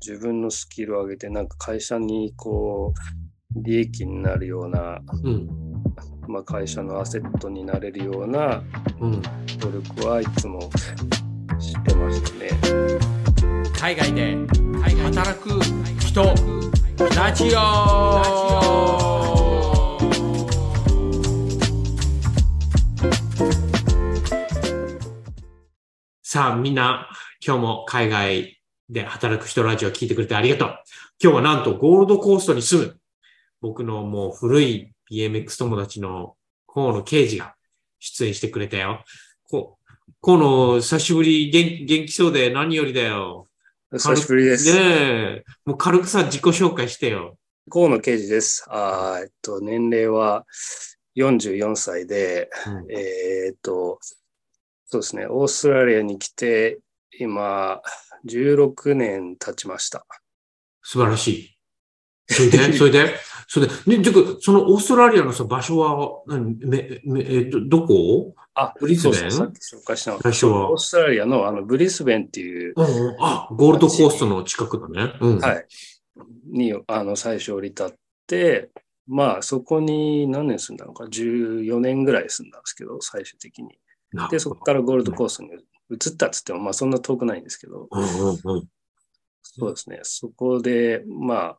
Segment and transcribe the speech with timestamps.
[0.00, 2.92] 自分のスキルを上げて、なんか会社にこ
[3.56, 5.48] う、利益になるような、うん。
[6.28, 8.62] まあ、会社のアセットになれるような
[9.00, 9.22] うん。
[9.58, 10.60] 努力はいつも
[11.58, 12.50] してましたね。
[13.80, 14.36] 海外で
[15.02, 15.60] 働く
[16.00, 16.22] 人
[17.16, 17.58] ラジオ
[26.22, 27.08] さあ、みんな、
[27.44, 28.57] 今日も海外
[28.88, 30.68] で働く人ラジオ聞いてくれてありがとう。
[31.22, 33.00] 今日はなんとゴールドコーストに住む、
[33.60, 37.54] 僕のもう古い BMX 友達の河野刑事が
[37.98, 39.04] 出演してくれたよ。
[39.50, 39.78] こ
[40.22, 43.46] 河野、久しぶり元、元気そうで何よりだよ。
[43.92, 44.72] 久しぶりです。
[44.72, 45.44] ねえ。
[45.64, 47.36] もう軽くさ、自己紹介してよ。
[47.70, 48.64] 河野刑事です。
[48.68, 50.46] あーえっと、年齢は
[51.16, 53.98] 44歳で、うんえーっと、
[54.86, 56.78] そうですね、オーストラリアに来て、
[57.18, 57.82] 今、
[58.26, 60.06] 16年経ちました。
[60.82, 61.58] 素晴らしい。
[62.28, 63.14] それで、 それで、
[63.46, 66.56] それで、ね、そのオーストラリアのさ、場所は、何？
[66.58, 68.34] め、め、えど、どこ？
[68.54, 69.30] あ、ブリスベン？
[69.30, 70.20] さっき紹介したの。
[70.20, 70.70] 最初は。
[70.70, 73.16] オーストラリアのあのブリスベンっていう、うんうん。
[73.20, 75.14] あ、ゴールドコーストの近くだね。
[75.20, 75.38] うん。
[75.38, 75.66] はい、
[76.50, 77.92] にあの最初降り立っ
[78.26, 78.70] て、
[79.06, 83.78] まあそこに何年住んだのか、14年ぐらい住んだんですけど、最終的に。
[84.12, 85.50] なで、そこからゴールドコーストに
[85.90, 87.88] 移ったっつっても、まあそんな遠くないんですけど。
[89.42, 91.58] そうですね、そこで、まあ、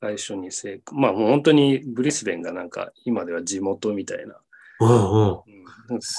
[0.00, 4.34] 最初に成功、まあもう本当にブリスベンがなんか今では地元みたいな、
[4.80, 5.44] こ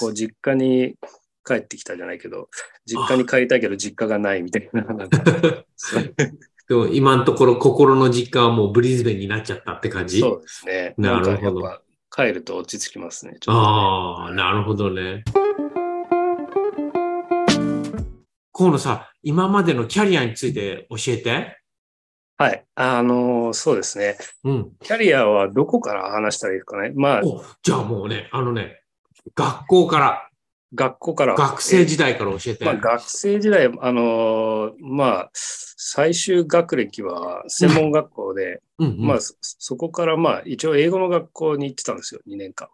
[0.08, 0.94] う実家に
[1.44, 2.48] 帰ってきたじゃないけど、
[2.86, 5.18] 実家に帰りたいけど実家がないみたいな、なんか
[6.66, 10.20] でも今のところ心の実家はもうブリスベンになっちゃったって感じ？
[10.20, 10.94] そうですね。
[10.96, 11.62] なるほど
[12.10, 13.32] 帰ると落ち着きますね。
[13.32, 15.24] ねああ、なるほどね。
[18.56, 21.58] 河野さ、今までのキャリアについて教えて。
[22.38, 22.64] はい。
[22.76, 24.16] あのそうですね。
[24.44, 24.70] うん。
[24.80, 26.92] キャリアはどこから話したらいいですかね？
[26.94, 28.80] まあ、お、じゃあもうね、あのね、
[29.34, 30.28] 学校から、
[30.72, 31.34] 学校から。
[31.34, 32.64] 学生時代から教えて。
[32.64, 42.68] まあ、学生時代、あのまあ、最終学歴は専門学校で、うんうんまあ、そそこからまあ、一応英語の学校に行ってたんですよ、2年間。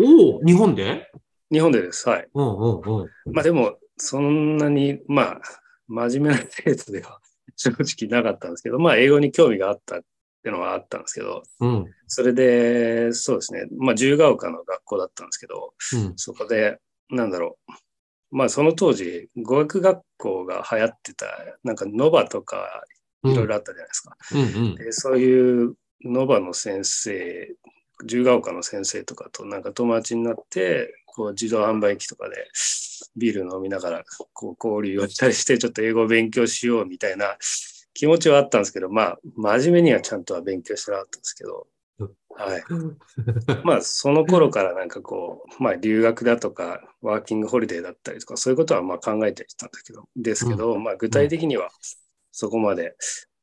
[0.00, 1.08] おお、日本で？
[1.52, 2.08] 日本でです。
[2.08, 2.28] はい。
[2.32, 3.08] うんうんうん。
[3.32, 5.40] まあでも、そんなに、まあ、
[5.86, 7.20] 真面目な生徒では
[7.56, 10.00] 正直なかったんですけど、まあ、英語に興味があったっ
[10.42, 11.86] ていうのはあったんですけど、うん。
[12.06, 16.12] それで、そうですね、まあ、自由が丘の学校だったんですけど、うん。
[16.16, 16.78] そこで、
[17.10, 17.72] なんだろう、
[18.36, 21.26] まあ、その当時、語学学校が流行ってた、
[21.62, 22.84] なんか、ノバとか、
[23.24, 24.16] いろいろあったじゃないですか。
[24.32, 24.74] うんうん。
[24.76, 25.74] でそういう
[26.04, 27.54] ノバの先生、
[28.02, 32.48] 自由が丘の先生とかとなんか友達になって、こう自動販売機とかで
[33.16, 37.36] ビール飲みながらこう交流をしたりして、ちょっと英語を勉強しようみたいな
[37.94, 41.66] 気持ちはあったんですけど、まあ、真面目にはちゃんとは勉強してなかったんですけど、
[42.36, 42.62] はい。
[43.64, 51.70] まあ、その頃からなんかこう、まあ、留学だとか、ワーキングホリデーだったりとか、そういうことはまあ考えてきたんだけど、ですけど、まあ、具体的には
[52.32, 52.94] そこまで、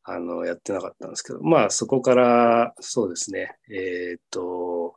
[0.04, 4.96] あの、やってなかったんですけど、まあ、そこから、そうですね、えーっと、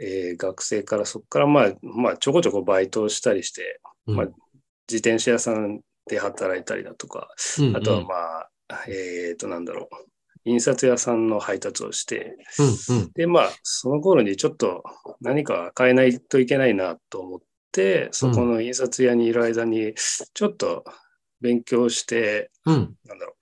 [0.00, 4.26] えー学生からそこからまあ、まあ、ちょこちょこバイトをしたりして、うんまあ
[4.90, 7.28] 自転車屋さんで働いたりだとか、
[7.58, 8.50] うんあとはまあ、
[8.88, 10.08] えーっと、なんだろう、
[10.44, 12.36] 印刷屋さんの配達をして、
[12.88, 13.10] うんうん。
[13.12, 14.82] で、まあ、その頃にちょっと
[15.20, 17.40] 何か変えないといけないなと思っ
[17.72, 19.94] て、そこの印刷屋にいる間に、
[20.32, 20.84] ちょっと
[21.40, 22.96] 勉強して、うん。
[23.04, 23.34] なんだろう。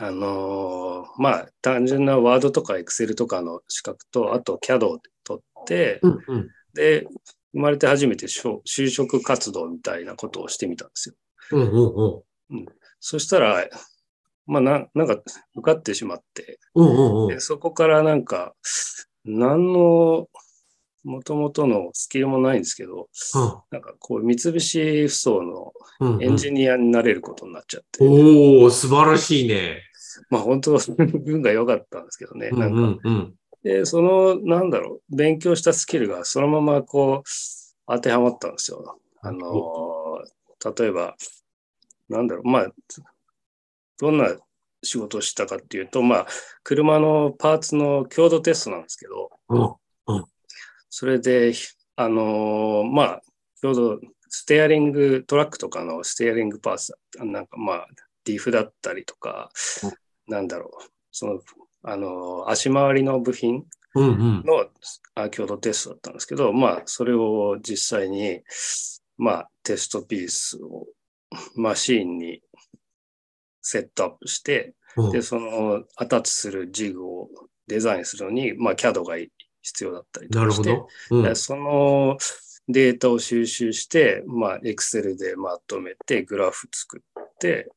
[0.00, 4.98] あのーまあ、単純なワードとかエクセルとかの資格と、あと CAD
[6.02, 6.48] うんうん。
[6.74, 7.06] で、
[7.52, 11.14] 生まれて初めて就職活動みたいなことをしてみたんですよ。
[11.52, 12.66] うんうんうん。
[13.00, 13.68] そしたら、
[14.46, 15.20] まあな、なんか
[15.54, 17.40] 受かってしまって、うんうんうんで。
[17.40, 18.54] そこからなんか、
[19.24, 20.28] 何の、
[21.04, 23.08] もともとのスキルもないんですけど、
[23.70, 29.82] なんかこう、三菱ふそうのうんうんエンジニアになれることになっちゃって、おお、素晴らしいね。
[30.30, 30.78] まあ本当、
[31.26, 32.48] 運が良かったんですけどね。
[32.52, 33.34] うんなんかうんうん。
[33.62, 37.28] で、その、なんだろう、勉強したスキルがそのままこう、
[37.86, 38.98] 当てはまったんですよ。
[39.22, 40.22] あの、
[40.76, 41.16] 例えば、
[42.08, 42.72] なんだろう、まあ、
[43.98, 44.36] どんな
[44.82, 46.26] 仕事をしたかっていうと、まあ、
[46.62, 49.74] 車のパーツの強度テストなんですけど、うん
[50.90, 51.52] それで、
[51.96, 53.22] あのまあ、
[53.60, 57.86] 強度、ステアリング、トラックとかのステアリングパーツなんかまあ、
[58.24, 59.50] ディフだったりとか、
[60.26, 61.40] なんだろう、その、
[61.90, 63.64] あの足回りの部品
[63.94, 64.42] うんうん。
[64.44, 64.66] の
[65.14, 68.42] あ強度テストだったんですけど、まあ、それを実際に、
[69.16, 70.86] まあ、テストピースを
[71.56, 72.42] マシーンに
[73.62, 77.28] セットアップして、うんで、そのアタッチするジグを
[77.66, 79.16] デザインするのに、まあ CAD が
[79.62, 80.82] 必要だったりとかして。
[81.10, 82.18] うんでその
[82.70, 87.70] データを収集して、まあ、Excel でまとめて、グラフ作って、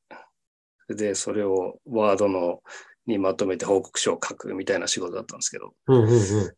[0.89, 2.61] で、それをワードの
[3.07, 6.51] にまとめて報告書を書くみたいな仕事だったんですけど、うんうんうん。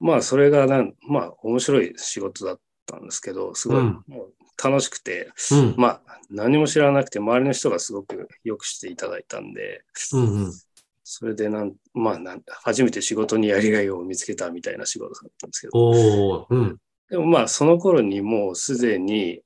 [0.00, 3.84] まあ、それがなん、まあ、面白い仕事だったんですけど、すごい、
[4.62, 5.74] 楽しくて、うん。
[5.76, 10.52] まあ、何も知らなくて、周りの人がすごくよくしていただいたんで、うんうん。
[11.04, 16.78] それでなん、まあなん、初めて仕事にやりがいを見つけたみたいな仕事だったんですけど、うん。
[17.10, 19.42] でもまあ、その頃にもうすでに、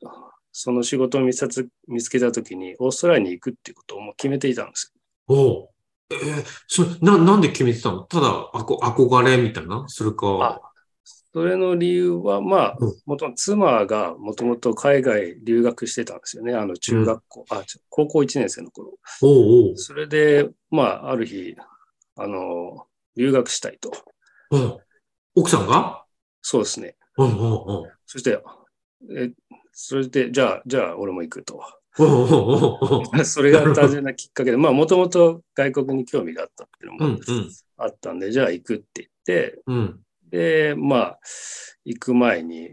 [0.52, 4.92] その仕事を見つけ見つけたときに、オーストラリアに行くっていうことをもう決めていたんです
[5.28, 5.70] よ。
[6.10, 8.02] えーそれな、なんで決めてたの？
[8.02, 9.84] ただ、あこ憧れみたいな？
[9.88, 10.60] それか。
[11.32, 16.54] それの理由は、まあうん、もともと妻がもともと海外留学してたんですよね。
[16.54, 18.94] あの、中学校、あ、ちょ高校1年生の頃。
[19.22, 21.54] おうおうそれで、まあ、ある日、
[22.16, 22.86] あの、
[23.16, 23.92] 留学したいと。
[24.50, 24.76] うん
[25.34, 26.04] 奥さんが？
[26.40, 26.96] そうですね。
[27.18, 28.40] うんうんうんそして、
[29.14, 29.30] え、
[29.72, 31.60] それで、じゃあ、じゃあ、俺も行くと。
[31.98, 32.34] うんうんう
[33.14, 37.50] んうん それが単純なきっかけで、まあ、もともと外国に興味があったっていうのもうんうん。
[37.78, 40.00] あったんで、じゃあ行くって言って、うん。
[40.30, 41.20] で、まあ、
[41.84, 42.70] 行く前に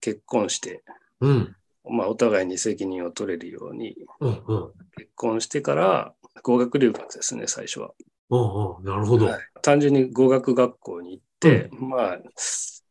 [0.00, 0.82] 結婚して、
[1.20, 1.56] うん。
[1.88, 4.72] まあ、お互いに責任を取れるように、うんうん。
[4.96, 7.92] 結婚してから語学留学ですね、最初は。
[8.30, 9.26] うんうんなるほど。
[9.26, 9.40] はい。
[9.62, 12.18] 単純に語学学校に行って、まあ、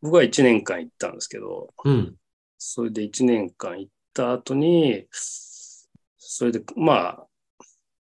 [0.01, 2.15] 僕は1年間行ったんですけど、うん。
[2.57, 5.05] それで1年間行った後に、
[6.31, 7.27] それで、まあ、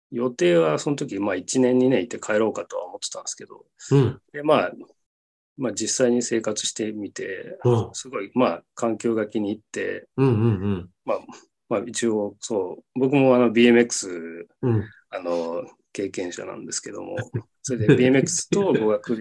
[0.10, 4.22] 予定はその時、まあ1年2年行って帰ろうかとは思ってたんですけど、うん。
[4.32, 4.72] で、まあ、
[5.58, 7.90] まあ実際に生活してみて、うん。
[7.92, 11.16] すごい、まあ環境が気に入って、うんうんま
[11.78, 14.08] あ一応そう、僕もあの BMX、
[14.62, 14.84] うんうん。
[15.10, 17.18] あの、経験者なんですけども、
[17.62, 19.18] それで BMX と語学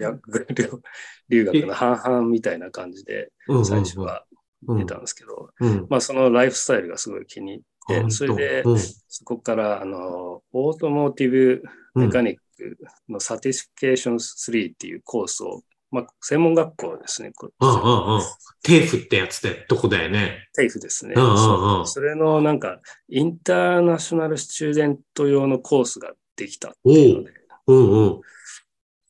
[1.27, 3.31] 留学の半々みたいな感じで
[3.65, 4.25] 最初は
[4.67, 5.87] うん出たんですけど、うん。
[5.89, 7.72] まあそのライフスタイルがすごい気に入って、
[8.09, 8.79] それでうん。
[8.79, 11.63] そこからあの、 automotive
[11.95, 12.77] mechanic
[13.09, 17.31] の certification 3っていうコースを、まあ専門学校ですね。
[17.35, 17.65] こう。
[17.65, 18.21] んうんうん。
[18.63, 20.47] TAFE ってやつでとこだよね。
[20.55, 21.13] TAFE ですね。
[21.15, 21.87] うんうんうん。
[21.87, 27.31] それのなんか、 international student 用のコースができたっていうので、
[27.67, 28.21] うんうん。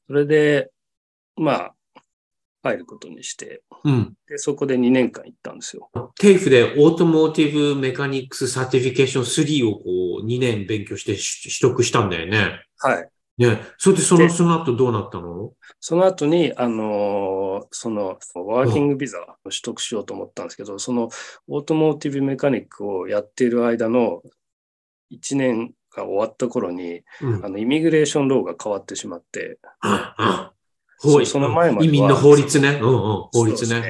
[0.08, 0.72] それで、
[1.36, 1.76] まあ、
[2.64, 5.90] 入ることにして、うんで、そこで2年間行ったんですよ。
[6.18, 9.84] TAFE で automotive mechanics certification 3をこ
[10.22, 12.62] う2年勉強してし取得したんだよね。
[12.80, 13.10] はい。
[13.38, 13.60] ね。
[13.78, 15.52] それでその、でその後どうなったの？
[15.80, 21.10] その後に、あのーその、ワーキングビザを取得しようと思ったんですけど、その、
[21.48, 24.22] automotive mechanic をやっている間の
[25.12, 29.60] 1年が終わった頃に、うんあの、 immigration law が変わってしまって、
[31.04, 32.80] 法律その前までは移民の法律ね。
[32.82, 33.28] うんうん。
[33.32, 33.90] 法律ね。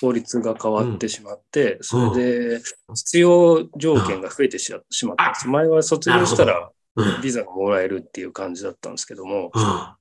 [0.00, 2.60] 法律が変わってしまって、それで
[2.94, 5.48] 必要条件が増えてししまったんです。
[5.48, 9.96] 前は卒業したらうんビザがもらえるっていう感じだったんですけども、うん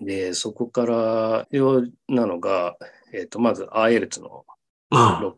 [0.00, 2.76] で、そこから必要なのが、
[3.14, 4.44] えっ、と、まず IELTS の
[4.90, 4.98] うん。
[4.98, 5.32] あ6。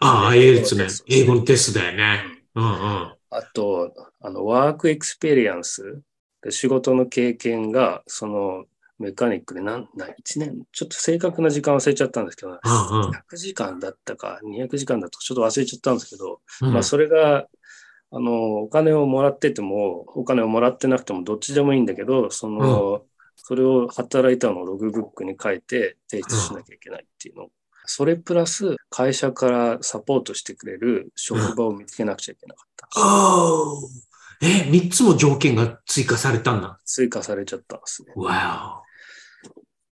[0.00, 1.14] あ、英語ですね。
[1.14, 2.22] 英語のテストだよね。
[2.54, 3.14] うんうん。
[3.30, 6.00] あと、あの、 work experience。
[6.40, 8.66] で仕事の経験が、その、
[8.98, 17.46] メカニックで何、何、1年、ちょっと正確な時間忘れちゃったんですけど、うんうん100時間だったか、200時間だとちょっと忘れちゃったんですけど、うんまあ、それが、
[18.10, 23.04] あの、お金をもらってても、お金をもらってなくてもどっちでもいいんだけど、その、
[23.36, 27.48] それを働いたのをログブックに書いて提出しなきゃいけないっていうの。
[27.86, 32.88] それプラス、会社からサポートしてくれる職場を見つけなくちゃいけなかった。
[33.00, 34.08] おー
[34.40, 36.78] え、三つも条件が追加されたんだ。
[36.84, 38.12] 追加されちゃったんですね。
[38.16, 38.82] わ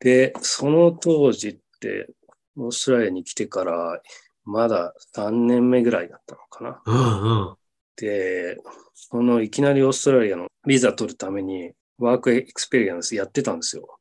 [0.02, 2.08] で、その当時って、
[2.56, 4.00] オーストラリアに来てから、
[4.44, 6.82] まだ3年目ぐらいだったのかな。
[6.86, 6.90] お。
[6.90, 7.56] うんうん。
[7.96, 8.58] で、
[8.94, 13.98] そのいきなりオーストラリアのビザ取るために work experience やってたんですよ。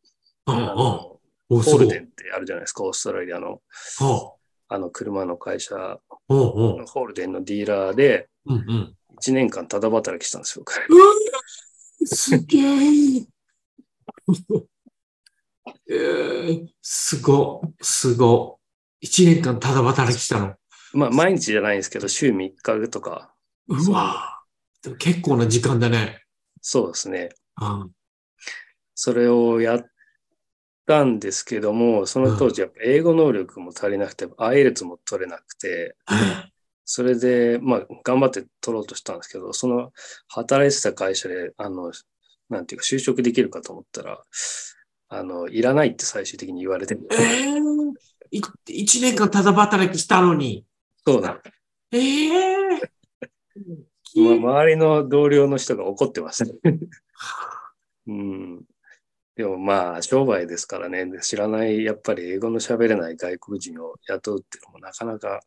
[0.48, 0.64] うんうん。
[0.64, 3.62] あのお、 Holden ってあるじゃないですか、オーストラリアの
[4.02, 4.38] お
[4.70, 8.96] あの車の会社、ホールデンのディーラーでうんうん。
[9.22, 10.66] 1年間ただ働きしたんですよ。
[10.90, 11.14] うわ
[12.06, 13.28] すげえ。
[15.90, 18.60] えー、すご、すご。
[19.00, 20.56] 一年間ただ働きしたの。
[20.94, 23.34] まあ毎日じゃないんですけど、週3日とか、
[23.68, 24.42] うわ
[24.84, 26.24] でも結構な時間だね。
[26.62, 27.30] そうですね。
[27.62, 27.92] うん。
[28.96, 29.86] それをやっ
[30.86, 35.96] たんですけども、その当時やっぱ英語能力も足りなくて、アイエルツも取れなくて、
[36.86, 39.92] それで、まあ、頑張って取ろうとしたんですけど、その
[40.28, 41.92] 働いてた会社で、あの、
[42.50, 44.22] なんていうか、就職できるかと思ったら、
[45.14, 47.60] あの、いらないって最終的に言われて、ええ
[48.32, 50.66] い一年間ただ働きしたのに。
[51.06, 51.42] そうだ。
[51.92, 52.82] ええ
[54.16, 56.52] ま、周りの同僚の人が怒ってました。
[58.08, 58.62] うん。
[59.36, 65.42] でもまあ、商売ですからね、知らない、やっぱり英語の喋れない外国人を雇うっていうのもなかなか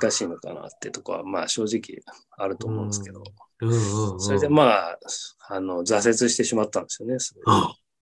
[0.00, 2.02] 難しいのかなってとこは、まあ正直
[2.36, 3.22] あると思うんですけど、
[3.60, 4.98] うんうんうんそれでまあ、
[5.48, 7.18] あの、挫折してしまったんですよね。
[7.18, 7.40] それ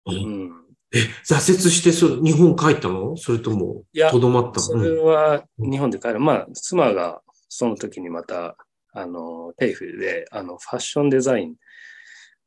[0.07, 0.51] ううんん。
[0.93, 3.15] え、挫折してそ日本帰ったの？
[3.15, 6.19] それとも、とどまったそのれは日本で帰る。
[6.19, 8.57] まあ、妻がその時にまた、
[8.93, 11.55] あの、テイフで、あの、ファッションデザイン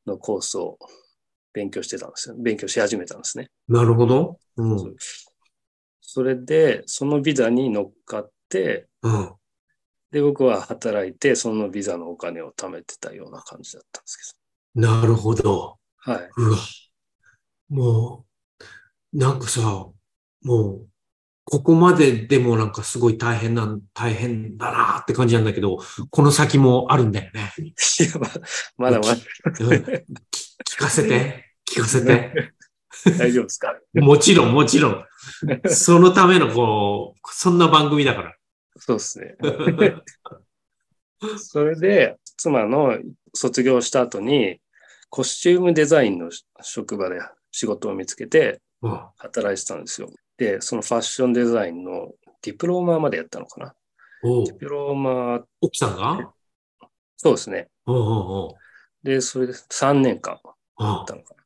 [0.07, 0.79] のコースを
[1.55, 2.37] 勉強してたんですよ。
[2.39, 3.49] 勉強し始めたんですね。
[3.69, 4.39] なるほど。
[4.57, 4.97] うん。
[6.01, 9.33] それで、そのビザに乗っかって、うん。
[10.11, 14.37] で、僕は働いて、そのビザのお金を貯めてたような感じだったんです
[14.75, 15.37] なるほど。
[15.37, 15.79] けど。
[15.97, 16.31] はい。
[16.37, 16.59] うわ。
[17.75, 18.25] も
[19.13, 19.61] う、なんかさ、
[20.43, 20.87] もう、
[21.45, 25.79] ここまででもなんかすごい大変なん、大変だなって感じなんだけど、
[26.11, 27.53] この先もあるんだよね。
[27.59, 27.63] い
[28.05, 28.29] や、ま
[28.79, 32.53] まだまだ聞かせて、聞かせて。
[33.19, 33.77] 大丈夫ですか？
[33.95, 35.05] もちろん、もちろん。
[35.67, 38.37] そのための、こう、そんな番組だから。
[38.79, 39.37] そうですね。
[41.39, 42.99] それで、妻の
[43.35, 44.61] 卒業した後に、
[45.11, 46.31] コスチュームデザインの
[46.63, 47.21] 職場で
[47.57, 50.11] 仕事を見つけてうん働いてたんですよ。
[50.37, 52.11] で、そのファッションデザインの
[52.43, 53.75] diploma までやったのかな。
[54.23, 56.33] diploma、奥さんが？
[57.17, 57.69] そうですね。
[57.87, 58.55] おうおう
[59.05, 61.45] で、それで3年間おう行ったのかな。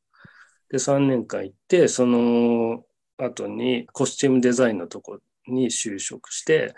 [0.71, 2.83] で、3年間行って、その
[3.17, 6.73] 後にコスチュームデザインのとこに就職して、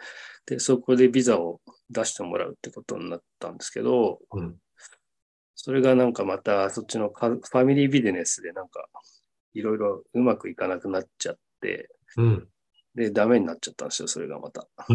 [0.45, 4.57] で、そこでビザを出してもらうってことになったんですけど、うん
[5.63, 8.87] それがなんかまたそっちのカファミリービジネスでなんか
[9.53, 12.47] いろいろうまくいかなくなっちゃって、うん。
[12.95, 14.67] で、ダメになっちゃったんですよ、それがまた。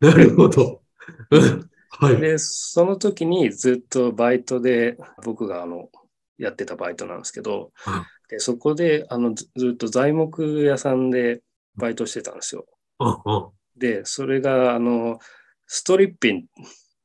[0.00, 0.82] なるほど。
[1.30, 2.16] うんはい。
[2.16, 5.90] で、その時にずっとバイトで、僕があの、
[6.38, 11.42] やってたバイトなんですけどうん、でそこであのずずっと材木屋さんで
[11.76, 12.66] バイトしてたんですよ。
[12.98, 15.18] うんうんで、それがあの、
[15.66, 16.44] ストリッピン、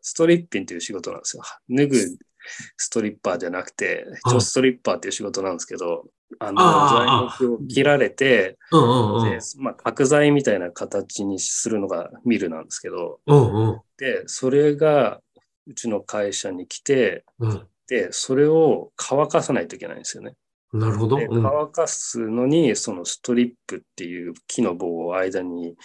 [0.01, 1.44] ストリッピンという仕事なんですよ。
[1.70, 2.17] 脱ぐ
[2.77, 4.32] ストリッパーじゃなくて、うん。
[4.32, 6.06] 女子ストリッパーっていう仕事なんですけど、
[6.39, 7.08] あの、材
[7.39, 13.82] 木を切られて、で、まあ、角材みたいな形にするのがミルなんですけど、うんうん。
[13.98, 15.22] で、それが
[15.68, 17.68] うちの会社に来て、うん。
[17.88, 20.34] で、それを乾かさないといけないんですよね。
[20.74, 21.18] なるほど。
[21.18, 21.44] で、うん。
[21.44, 25.75] 乾かすのに、そのストリップっていう木の棒を間に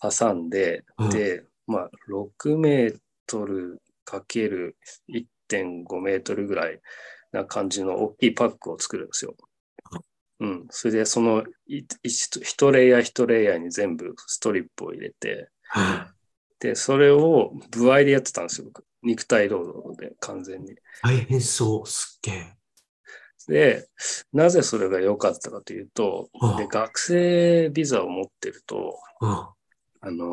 [0.00, 1.10] 挟んで、うん。
[1.10, 4.76] で、まあ、6メートルかける
[5.50, 6.80] 1.5メートルぐらい
[7.32, 9.34] な感じの大きいパックを作るんですよ。
[10.40, 10.66] うん。
[10.70, 16.20] それで、そのい一一レイヤー一レイヤーに全部ストリップを入れて、はい
[16.60, 18.84] で、それを部合でやってたんですよ、僕。
[19.02, 20.74] 肉体労働で完全に。
[21.02, 22.54] 大変そう、すっげえ。
[23.48, 23.88] で、
[24.32, 29.54] なぜそれが良かったかというとうん、で学生ビザを持ってると、うんあ
[30.02, 30.24] の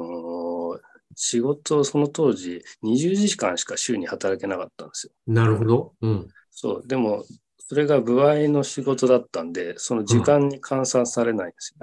[0.76, 0.80] ー
[1.20, 5.14] 仕事をその当時20時間しか週に働けなかったんですよ。
[5.26, 5.94] なるほど。
[6.00, 6.28] うん。
[6.52, 6.88] そう。
[6.88, 7.26] でも、
[7.58, 11.76] それが部合の仕事だったんで、その時間に換算されないんです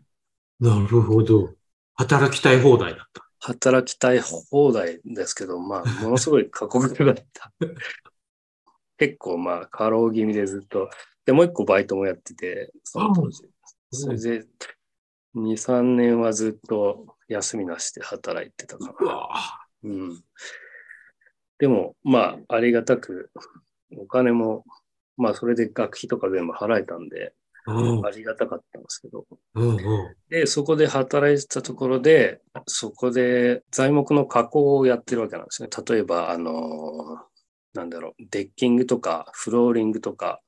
[0.61, 0.71] よ。
[0.71, 1.53] なるほど。
[1.95, 3.27] 働きたい放題だった。
[3.41, 7.53] 働きたい放題ですけど、まあ、ものすごい過酷だった。
[8.99, 10.89] 結構まあ、過労気味でずっと。
[11.27, 13.43] で、もう一個バイトもやってて、その当時。
[13.91, 14.47] それで、
[15.35, 19.13] 2、3年はずっと休みなしで働いてたかうな。
[19.13, 19.31] わ
[19.83, 20.25] うん。
[21.59, 23.31] でも、まあ、ありがたく、
[23.97, 24.65] お金も、
[25.17, 27.33] まあ、それで学費とか全部払えたんで、
[27.67, 29.25] うんありがたかったんですけど。
[29.55, 35.69] うんうんで、そこで働いてたところで、そこで材木の加工をやってるわけなんですね。
[35.87, 36.53] 例えば、あの、
[37.73, 40.41] なんだろう、デッキングとか、フローリングとか、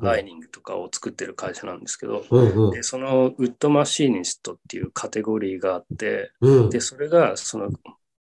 [0.00, 2.24] ライニングとかを作ってる会社なんですけど、
[2.72, 6.70] で、そのウッドマシーニストっていうカテゴリーがあって、うん。
[6.70, 7.70] で、それが、その、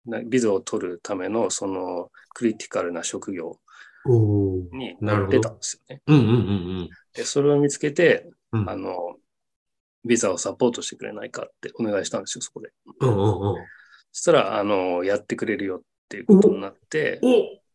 [0.05, 3.57] なビザを取るための、その、クリティカルな職業
[4.71, 6.01] になってたんですよね。
[6.07, 6.13] う。
[6.13, 6.33] んうんう
[6.83, 8.69] んで、それを見つけて、うん。
[8.69, 9.17] あの、
[10.05, 12.71] ビザをサポートしてくれないかってお願いしたんですよ、そこで。
[13.01, 13.59] うんうんう。
[13.59, 13.65] ん
[14.11, 17.19] そしたら、あの、やってくれるよっていうことになって、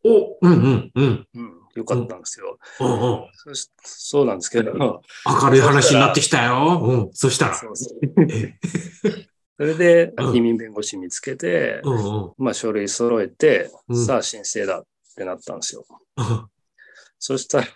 [0.05, 2.59] おおうんうんうんうん、よかったんですよ。
[2.79, 6.79] うんうんそしそうなんですけど、明るい話になってきたよ。
[6.81, 7.09] うん。
[7.13, 7.55] そしたら。
[7.55, 8.55] そうそうえ
[9.57, 12.33] それでうん移民弁護士見つけて、うんうん。
[12.37, 14.83] まあ書類揃えて、うんさあ申請だっ
[15.15, 15.85] てなったんですよ。
[16.17, 16.45] うん
[17.17, 17.67] そしたら、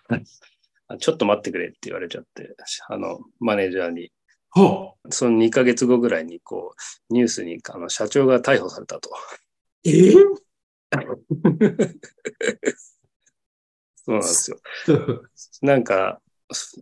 [0.89, 2.55] あちょっと待ってくれって言われちゃって、
[2.89, 4.11] あの、マネージャーに。
[4.51, 6.75] はあ、その2ヶ月後ぐらいに、こ
[7.09, 9.09] う、ニュースに、あの、社長が逮捕されたと。
[9.85, 10.13] えー
[13.95, 14.59] そうなんですよ。
[15.61, 16.21] なんか、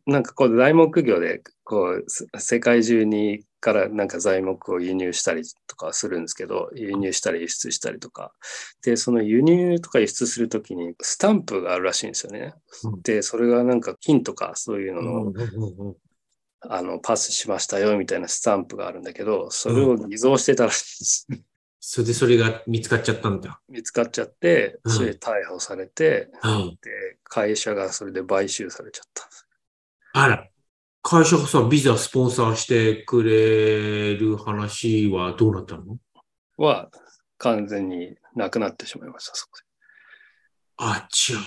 [0.05, 8.31] なんかこう材木業で、こう、せ世界中にからなんか材木を輸入したりとかするんですけど、輸入したり輸出したりとか。
[8.83, 12.53] で、その輸入とか輸出するときにスタンプがあるらしいんですよね
[12.85, 13.01] うん。
[13.01, 15.95] で、それがなんか金とかそういうのの、うんうんうんうん
[16.59, 21.27] あの、パスしましたよみたいなスタンプがあるんだけど、それを偽造してたらしいです。
[21.79, 23.59] それでそれが見つかっちゃったんだ。
[23.69, 26.69] 見つかっちゃって、うんそれで逮捕されて、うん。
[26.81, 29.29] で、会社がそれで買収されちゃった。
[30.13, 30.47] あら、
[31.03, 35.97] 会社がさ、ビザスポンサーしてくれる話はどうなったの？
[36.57, 36.89] は、
[37.37, 39.63] 完全になくなってしまいました、そこで。
[40.77, 41.37] あちゃ。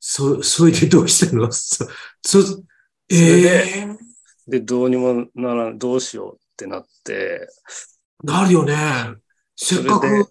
[0.00, 1.50] そ、それでどうしたの？
[1.52, 1.86] そ、
[2.22, 2.62] そ、
[3.08, 3.96] えれえ
[4.48, 7.46] で、どうにもならん、どうしようってなって、
[8.24, 8.74] なるよね。
[9.64, 10.24] せっかく、う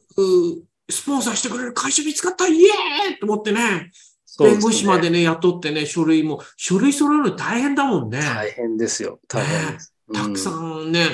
[0.89, 3.91] スポンサーしてくれる会社見つかったイエーイと思ってね、
[4.39, 8.19] 弁護士までね、雇ってね、書類も、書類揃えるの大変だもんね。
[8.19, 9.93] 大変ですよ、大変です。
[10.13, 11.07] たくさうんんね、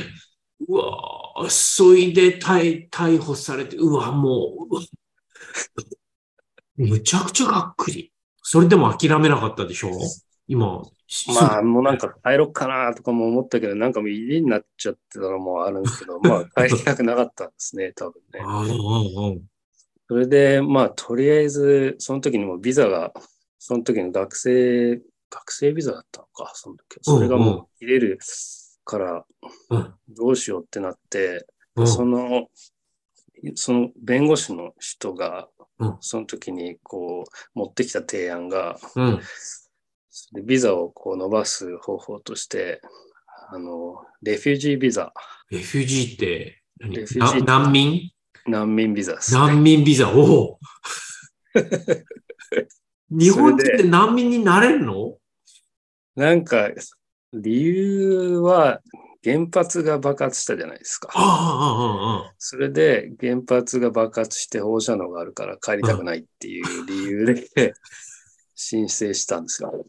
[0.67, 4.67] うわぁ、そいで逮逮捕されて、うわ、も
[6.77, 8.11] う、むちゃくちゃがっくり。
[8.41, 9.91] それでも諦めなかったでしょ？
[10.47, 10.81] 今。
[11.33, 19.41] まあ、もうなんか帰ろっかなとかも思ったけど、なんかもう家になっちゃってたのもあるんですけど、 まあ帰りたくなかったんですね、多分ね。
[20.09, 23.13] それで、まあ、とりあえず、その時にもビザが、
[23.59, 26.99] その時の学生、学生ビザだったのか、その時。
[27.01, 28.17] それがもう切れる
[28.85, 29.25] から
[29.69, 31.45] うん、どうしようってなって、
[31.75, 32.47] うんその、
[33.55, 35.49] その弁護士の人が
[35.79, 39.21] うん、その時にこう、持ってきた提案が、うん。
[40.33, 42.81] でビザをこう伸ばす方法として、
[43.49, 45.13] あの、レフュージービザ、
[45.49, 46.95] レフュージーって何？
[46.95, 48.11] レフュージーな難民？
[48.45, 49.39] 難民ビザです、ね。
[49.39, 50.09] 難民ビザ？
[50.11, 50.59] おお。
[53.09, 55.17] 日本人って難民になれるの？
[56.15, 56.69] なんか、
[57.33, 58.81] 理由は
[59.23, 61.09] 原発が爆発したじゃないですか。
[62.37, 67.73] それで原発が爆発して放射能があるから帰りたくないっていう理由で
[68.57, 69.85] 申請したんですよ。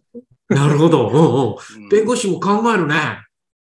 [0.48, 1.08] なるほど。
[1.10, 1.84] うんうん。
[1.84, 3.24] うん弁護士も考えるね。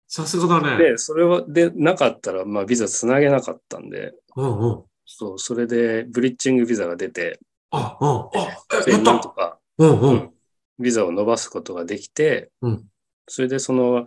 [0.08, 0.92] さすがだね。
[0.92, 4.84] で、それは、で、なかったら、まあ、ビザつなげなかったんで、うんうん。
[5.06, 7.40] そう、それで、ブリッジングビザが出て、
[7.72, 8.10] あ、うん。
[8.40, 9.20] あ、えでやった。
[9.20, 10.08] とか、うんう。
[10.08, 10.34] うんん
[10.80, 12.86] ビザを伸ばすことができて、うん
[13.28, 14.06] それでその、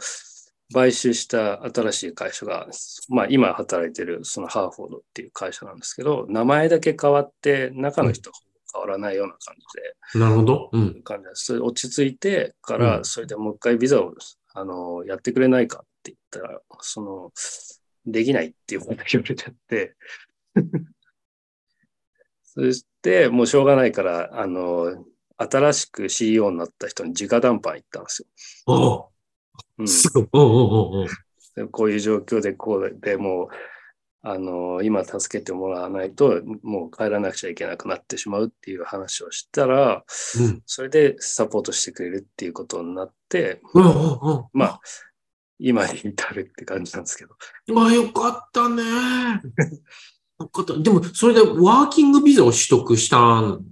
[0.72, 2.68] 買収した新しい会社が、
[3.08, 8.36] まあ今働いてるそのハーフォードっていう会社なんですけど、名前だけ変わって中の人は
[8.76, 9.54] 変わらないような感
[10.12, 10.70] じで、なるほど。
[10.72, 11.02] うん。
[11.02, 14.14] 感じです落ち着いてから、うんそれでもう一回ビザを
[14.54, 17.32] あのやってくれないかって言ったら、その、
[18.06, 19.96] できないっていうこと言われちゃって、
[22.44, 25.04] そしてもうしょうがないから、あの、
[25.38, 28.28] 新しく CEO になった人に直談判行ったんですよ。
[28.66, 29.10] お
[29.78, 30.28] うんうすごい。
[30.32, 31.08] うんうんうんうん。
[31.54, 33.48] でこういう状況でこうでもう、
[34.28, 40.02] あの、今助けてもらわないと、もう帰らなくちゃいけなくなってしまうっていう話をしたら、
[40.40, 43.94] うんそれでサポートしてくれるっていうことになって、うんうんう
[44.38, 44.44] ん。
[44.52, 44.80] まあ、
[45.60, 47.36] 今に至るって感じなんですけど。
[47.72, 48.82] まあ、よかったね。
[50.40, 50.76] よかった。
[50.76, 53.64] でも、それでワーキングビザを取得したん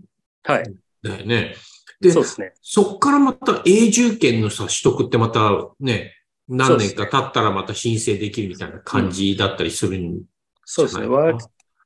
[0.44, 0.74] はい。
[1.02, 1.56] だよね。
[2.00, 2.52] で、そうですね。
[2.62, 6.12] そっからまた永住権のさ、取得ってまたね、
[6.46, 10.22] 何年か経ったらまた申請できるみたいな感じだったりするん
[10.64, 11.06] そうですね。
[11.06, 11.38] ワー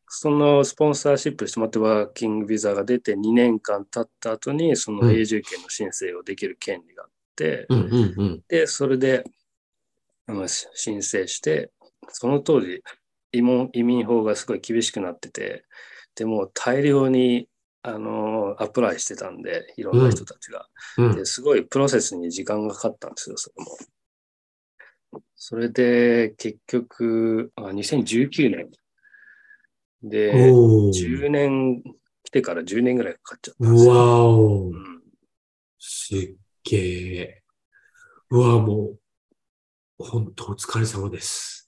[0.08, 8.42] そのスポンサーシップしてもらってワーキングビザが出て2年間経った後に、その永住権の申請をできる権利があって、うんうんうん。
[8.48, 9.24] で、それで、
[10.26, 11.70] あのし申請して、
[12.08, 12.82] その当時、
[13.32, 15.64] 移民移民法がすごい厳しくなってて、
[16.14, 17.46] でも大量に
[17.82, 20.66] あのアプライしてたんで、いろんな人たちが。
[20.96, 23.76] うんですごいプロセスに時間がかかったんですよ、それも。
[25.36, 28.70] それで、結局、あ2019年。
[30.02, 31.82] で、おー10年、
[32.24, 33.94] 来てから10年ぐらいかかっちゃったんですうよ。
[33.94, 34.70] わおう。
[34.70, 35.02] ん
[35.78, 36.76] すっげ
[37.16, 37.42] え。
[38.30, 38.96] うわも
[39.98, 41.66] う、本当お疲れ様です。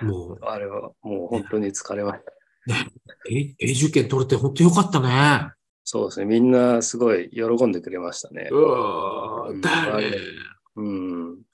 [0.00, 2.32] もう、 あれはもう本当に疲れました。
[3.30, 5.52] え永住権取れて本当よかったね。
[5.84, 6.26] そうですね。
[6.26, 8.48] みんなすごい喜んでくれましたね。
[8.50, 10.16] うわうんだよね。
[10.76, 11.45] うん。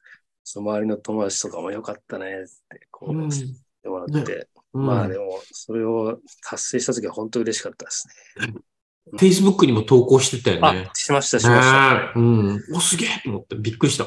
[0.44, 8.09] その周りの友達とかもよかったねって、こう、うんてもらって、うんまあでも、それを達成した時は本当嬉しかったです
[8.40, 8.55] ね。
[9.18, 10.94] Facebook にも投稿してたよねあ、。
[10.94, 12.12] しました、しました。
[12.14, 12.61] うん。
[12.74, 14.07] お、すげえと思って、びっくりした。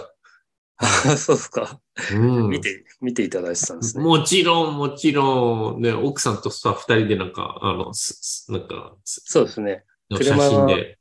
[1.17, 1.80] そうですか。
[2.13, 2.17] う
[2.48, 2.50] ん。
[2.50, 4.04] 見て、見ていただいてたんですね。
[4.04, 9.84] もちろん、もちろん、ね、奥さんとさ、二人でなんか、あの、すすなんか、すそうですね。
[10.10, 10.98] の写真で。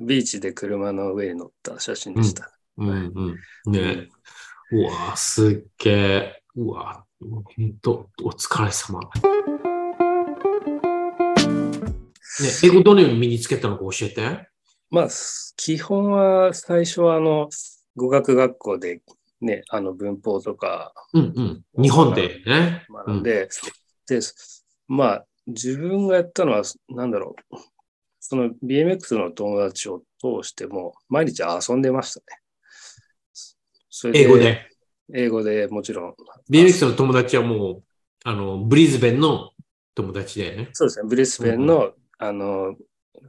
[0.00, 2.50] ビーチで車の上に乗った写真でした。
[2.78, 2.88] うん
[3.64, 3.72] うん。
[3.72, 4.08] ね、
[4.72, 6.42] うわぁ、すっげえ。
[6.56, 9.00] うわぁ、ほんと、お疲れ様。
[9.00, 9.08] ね、
[12.64, 14.48] 英語どのように身につけたのか教えて。
[14.90, 15.08] まあ、
[15.56, 17.48] 基本は最初はあの、
[17.94, 19.02] 語学学校で
[19.40, 21.82] ね、あの文法とかうんうん。
[21.82, 22.86] 日本でね。
[22.90, 23.48] 学んで、
[24.08, 24.20] で、
[24.88, 27.56] まあ、自分がやったのは、なんだろう。
[28.18, 32.42] その BMX の友達を通しても、毎日遊んでましたね。
[34.12, 34.68] 英語で。
[35.14, 36.14] 英語でもちろん。
[36.50, 37.82] BMX の友達はもう、
[38.24, 39.50] あの、ブリズベンの
[39.94, 40.68] 友達でね。
[40.72, 42.74] そうですね、ブリスベンの、あの、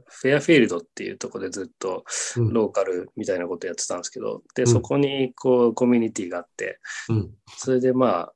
[0.06, 2.04] フェアフィールドっていうところでずっと
[2.36, 6.78] うんローカルみたいなことやってたんですけど、で、んそこにこうコミュニティがあって、
[7.08, 7.30] うん。
[7.56, 8.32] それでまあ、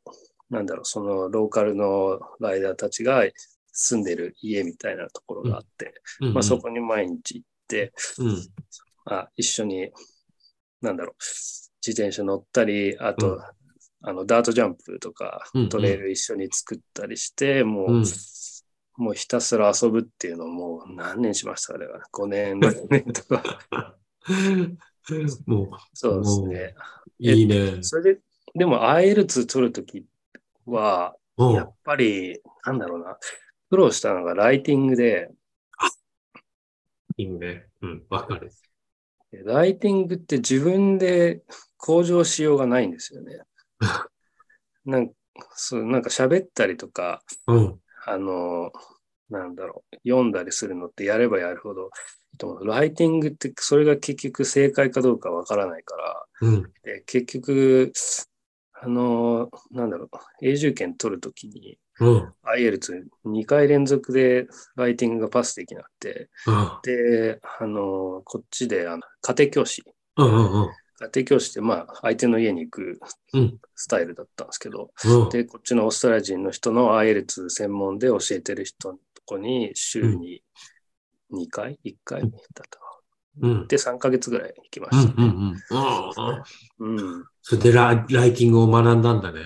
[0.50, 3.24] なんだろう、そのローカルのライダーたちが
[3.72, 8.48] 住んでる家みたいなところがあって、うんまあそこに毎日行って、うん。
[9.06, 9.90] あ一緒に、
[10.80, 11.14] なんだろう、
[11.86, 13.42] 自転車乗ったり、あと、うん
[14.04, 18.04] あの、ダートジャンプとかトレイル一緒に作ったりして、もう、うん
[18.98, 21.86] もうひたすら遊ぶっていうのをもう何年しましたかね。
[22.12, 23.96] 5年、6年とか。
[25.46, 26.74] もそうですね。
[27.18, 27.82] う、いいね。
[27.82, 28.20] それで、
[28.54, 30.04] でも IL2 取るとき
[30.66, 33.18] は、うんやっぱり、なんだろうな、
[33.70, 35.30] 苦労したのがライティングで、
[37.16, 37.66] いいね。
[37.80, 38.52] うん、わかる。
[39.44, 41.42] ライティングって自分で
[41.78, 43.40] 向上しようがないんですよね。
[44.84, 45.14] なんか
[45.54, 47.80] そうなんか喋ったりとか、うん。
[48.04, 48.72] あの、
[49.30, 51.86] なんだろう、読んだりするのってやればやるほど
[52.32, 52.66] いいと思う。
[52.66, 56.72] ライティングってそれが結局正解かどうかわからないから、うん。
[56.82, 57.92] で結局、
[58.74, 60.08] あの、なんだろう、
[60.42, 62.34] 永住権取るときにうん。
[62.44, 66.70] IELTS2 回連続でライティングがパスできなくて、うん。
[66.82, 69.82] で、あの、こっちであの家庭教師、
[70.16, 70.26] うん。
[70.26, 70.70] うん。
[71.00, 73.00] 家庭教師って、まあ、相手の家に行く
[73.32, 75.28] うんスタイルだったんですけど、うん。
[75.30, 80.42] で、こっちのオーストラリア人の人の IELTS 専門で教えてる人のとこに週に
[81.30, 82.22] 2回、1回？
[82.22, 82.78] だったか
[83.40, 83.66] うん。
[83.68, 85.00] で、3ヶ月ぐらい行きまうん。
[85.00, 85.22] した。
[85.22, 85.30] うん。
[86.80, 86.98] うん。
[86.98, 87.24] うん。
[87.42, 89.40] それでラライティングを学んだんだね。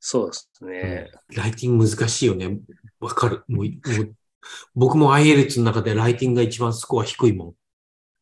[0.00, 1.10] そうですね。
[1.36, 2.58] ライティング難しいよね。
[2.98, 3.44] わかる。
[3.48, 3.70] もう、も
[4.02, 4.14] う
[4.74, 7.54] 僕も IELTS の中でライティングが一番スコア低いもん。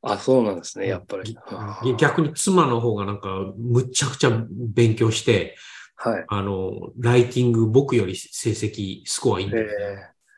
[0.03, 1.37] あ、そうなんですね、やっぱり。
[1.85, 5.57] ぎ逆に妻の方がなんか、むちゃくちゃ勉強して、
[5.97, 6.25] はい。
[6.29, 9.73] あの、ライティング僕より成績、スコアいいんだよね。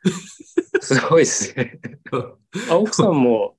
[0.05, 1.79] えー、すごいですね。
[2.70, 3.57] あ、奥さんも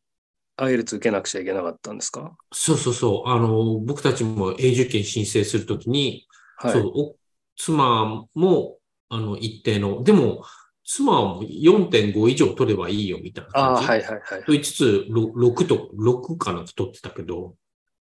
[0.57, 2.35] IELTS 受けなくちゃいけなかったんですか？
[2.51, 3.29] そうそうそう。
[3.29, 6.73] あの、僕たちも永住権申請するときに、はい。
[6.73, 7.15] そう、お
[7.57, 8.77] 妻も、
[9.09, 10.43] あの、一定の、でも、
[10.83, 13.89] 妻はもう4.5以上取ればいいよ、みたいなああ、感じ。
[13.89, 14.51] はいはいはいと。
[14.51, 17.55] 言いつつ、ろ6と、6かなんか取ってたけど、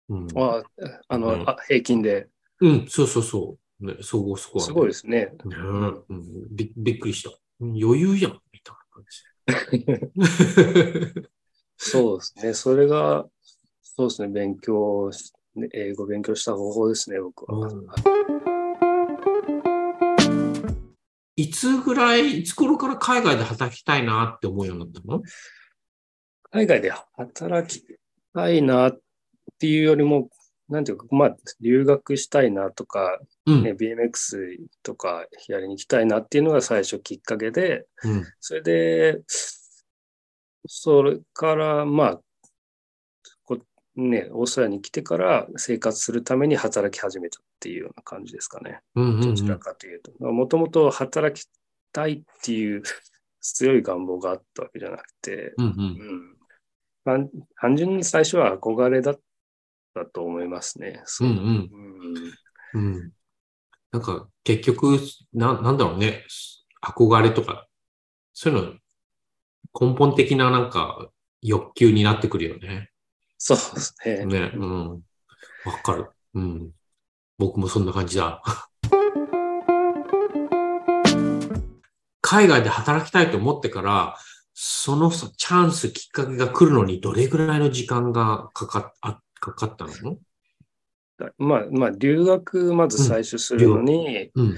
[0.09, 0.27] うん。
[0.35, 0.63] あ
[1.07, 2.27] あの、うんあ平均で。
[2.59, 3.85] うん、そうそうそう。
[3.85, 5.31] ね、総合スコア、すごいですね。
[5.45, 5.55] ね
[6.09, 6.71] うんび。
[6.75, 7.31] びっくりした。
[7.61, 9.23] うん余裕やん、みたいな感じ。
[11.77, 12.53] そうですね。
[12.53, 13.25] それが、
[13.81, 14.27] そうですね。
[14.27, 15.11] 勉強
[15.73, 17.67] 英語勉強した方法ですね、僕は。
[17.67, 18.40] うん
[21.41, 25.21] いつぐらい、いつ頃から海外で働きたいなって思うようになったの？
[26.51, 27.85] 海外で働き
[28.33, 28.99] たいなっ
[29.57, 30.29] ていうよりも、
[30.69, 33.63] なんていうか、まあ、留学したいなとか、うん。
[33.63, 38.25] ね、BMX とかやりに行きたいなっていうのが最初きっかけで、うん。
[38.39, 39.21] それで、
[40.67, 42.23] それから、まあ、こ
[43.95, 48.79] ね、オーストラリアに来てから生活するために働き始めたっていうような感じですかね。
[48.95, 50.11] うんうんうんどちらかというと。
[50.31, 51.49] もともと働き
[51.91, 52.83] たいっていう
[53.41, 56.37] 強い願望があったわけじゃなくて、うんうんうん
[57.03, 59.19] 単単純に最初は憧れだっ
[59.95, 61.01] たと思いますね。
[61.05, 61.69] そううんうん
[62.73, 63.11] うんうん。
[63.91, 64.99] なんか、結局、
[65.33, 66.25] な、なんだろうね。
[66.81, 67.67] 憧れとか、
[68.33, 68.61] そういう
[69.73, 71.09] の、根本的ななんか、
[71.41, 72.90] 欲求になってくるよね。
[73.43, 74.25] そうですね。
[74.27, 74.51] ね。
[74.53, 74.89] うん。
[74.91, 75.01] わ
[75.83, 76.11] かる。
[76.35, 76.71] うん。
[77.39, 78.39] 僕もそんな感じだ。
[82.21, 84.15] 海外で働きたいと思ってから、
[84.53, 90.17] そのさチャンス、きっかけが来るのにどれぐらいの時間がかかっあかかったの？
[91.39, 94.55] まあ、まあ、留学まず最初するのに、うん。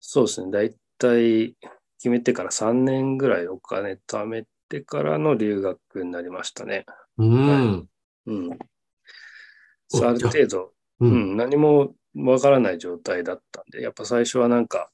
[0.00, 0.50] そうですね。
[0.50, 1.56] だいたい
[1.98, 6.86] 決めてから3年ぐらいお金貯めてからの留学になりましたね。
[7.18, 7.88] うん。
[8.26, 8.50] うん。
[8.52, 11.06] ある程度、う。
[11.06, 14.90] うんん、何もわからない状態だったんで、やっぱ最初はなんか、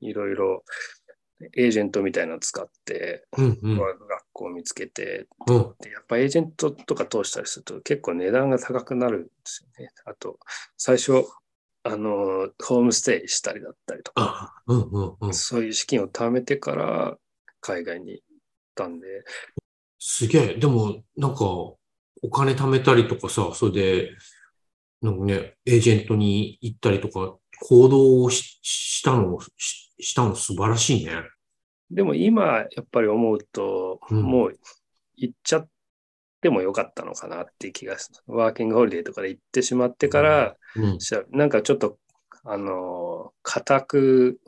[0.00, 0.64] いろいろ
[1.56, 3.58] エージェントみたいなの使って、うん。
[3.62, 3.76] うん。
[3.76, 5.74] 語学学校を見つけて、うん。
[5.80, 9.90] でやっぱエージェントとか通したりすると結構値段が高くなるんですよね。
[10.04, 10.38] あと、
[10.76, 11.24] 最初、
[11.82, 14.82] あの、ホームステイしたりだったりとか、あ、うん。
[14.90, 15.16] うん。
[15.20, 15.34] うん。
[15.34, 17.16] そういう資金を貯めてから
[17.60, 18.22] 海外に行っ
[18.74, 19.24] たんで、
[20.20, 20.54] すげえ。
[20.54, 21.78] でも、なんか、お
[22.30, 24.10] 金貯めたりとかさ、それで、
[25.00, 31.22] なんかね、エージェントに行ったりとか、行動をししたの、ししたの素晴らしいね。
[31.90, 34.58] でも今やっぱり思うと、うんもう
[35.16, 35.68] 行っちゃっ
[36.42, 38.34] てもよかったのかなっていう気がする。
[38.34, 41.00] ワーキングホリデーとかで行ってしまってから、うん。
[41.00, 41.96] しゃなんかちょっと、
[42.44, 44.40] あの、固く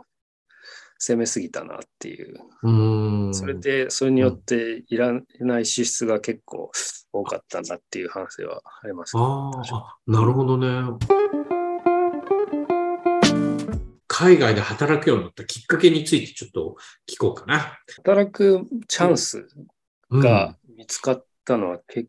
[1.05, 2.38] 攻めすぎたなっていう。
[2.62, 3.35] うーん。
[3.35, 6.71] それで、それによっていらない支出が結構
[7.12, 9.17] 多かったなっていう反省はあります。
[9.17, 10.69] あーあ、なるほどね。
[14.07, 16.77] 海外で働くようになったきっかけについてちょっと
[17.11, 17.77] 聞こうかな。
[17.97, 19.49] 働くチャンス
[20.09, 22.09] うんが見つかったのは結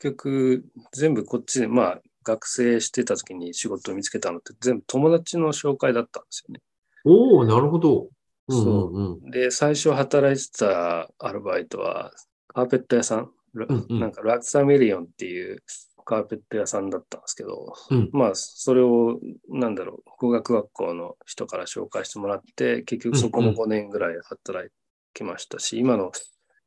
[0.00, 6.60] 局全部こっちで、まあ学生してた時に仕事を見つけたのって全部友達の紹介だったんですよね。
[7.04, 8.08] おおなるほど。
[8.48, 9.30] うんそうんうん。
[9.30, 12.12] で、最初働いてたアルバイトは
[12.48, 14.00] カーペット屋さん、ラうんうん。
[14.00, 15.62] なんかラクサミリオンっていう
[16.04, 18.10] カーペット屋さんだったんですけど、うん。
[18.12, 24.68] まあそれをなんだろう、語学学校の人から紹介してもらって、結局そこもうん5年ぐらい働
[25.14, 26.10] きましたし、今の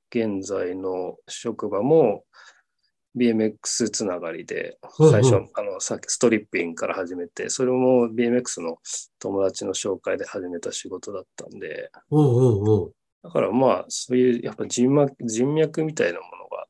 [0.10, 2.24] 現在の職場も
[3.18, 8.78] BMX つながりで、うんうん最初、あの、さっきストリッピングから始めて、それも BMX の
[9.20, 16.68] 友達の紹介で始めた仕事だったんで、おうおうおうだからまあ、そういう、やっぱ人脈、人脈みたいなものが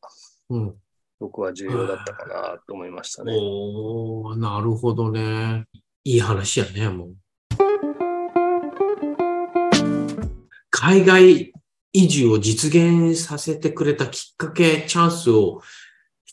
[0.49, 0.75] うん。
[1.19, 3.33] 僕は重要だったかなと思いましたね。
[3.33, 5.65] おおなるほどね。
[6.03, 7.15] いい話やね、もう。
[10.69, 11.53] 海外
[11.93, 15.61] 移住を実現させてくれたきっかけ、チャンスを引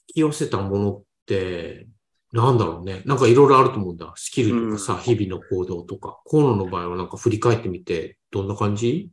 [0.07, 1.87] き寄せたものって、
[2.33, 3.03] なんだろうね。
[3.05, 4.13] なんかいろいろあると思うんだ。
[4.17, 6.21] スキルとかさ、日々の行動とか。
[6.31, 9.11] 河野の場合はなんか振り返ってみて、どんな感じ？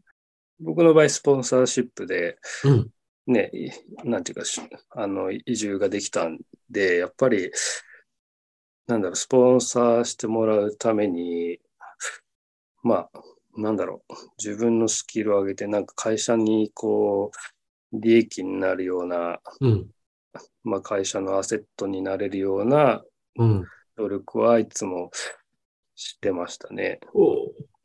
[0.61, 2.89] 僕の場合、スポンサーシップで、うん。
[3.27, 3.69] ね、い
[4.07, 7.51] なんていうか、しあの、移住ができたんで、やっぱり、
[8.87, 11.59] なんだろう、スポンサーしてもらうために、
[12.81, 13.21] まあ、
[13.57, 17.31] なんだろう、自分のスキルを上げて、なんか会社にこ
[17.91, 19.89] う、利益になるような、うん。
[20.63, 23.03] まあ会社のアセットになれるような
[23.37, 23.65] うん。
[23.97, 25.11] 努力はいつも
[25.95, 26.99] してましたね。
[27.13, 27.35] お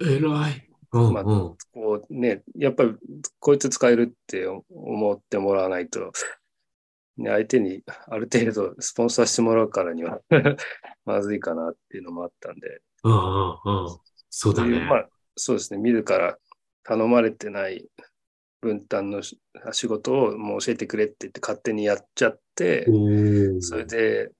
[0.01, 0.69] 偉い。
[0.93, 1.57] うん、まあうん。
[1.73, 2.95] こうね、やっぱり
[3.41, 6.13] こいつ使えるって思ってもらわないと、
[7.17, 10.21] ね、相手にある程度スポンサーしてもらうからには
[11.05, 13.99] まずいかなっていうのもあったんで、うん、うん、うん。
[14.31, 14.81] そうだね。
[14.89, 16.39] まあ、そうですね、自ら
[16.85, 17.89] 頼まれてない
[18.65, 19.39] 分担のし
[19.73, 22.87] 仕事をもう教えてくれって言って勝手にやっちゃって、
[23.61, 24.31] それで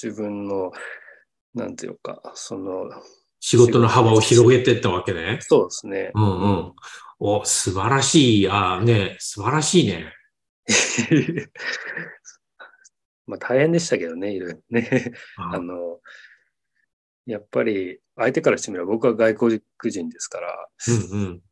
[0.00, 0.70] 自分の、
[1.54, 2.90] なんていうか、その、
[3.40, 5.38] 仕事の幅を広げてったわけね。
[5.40, 6.10] そうですね。
[6.14, 6.72] うんうん。
[7.20, 8.48] お、素晴らしい。
[8.50, 10.12] あね、素晴らしいね。
[13.26, 15.12] まあ大変でしたけどね、いろいろね。
[15.36, 16.00] あ あの、
[17.26, 21.42] やっぱり相手からしてみれば僕は外国人ですから、うんうん。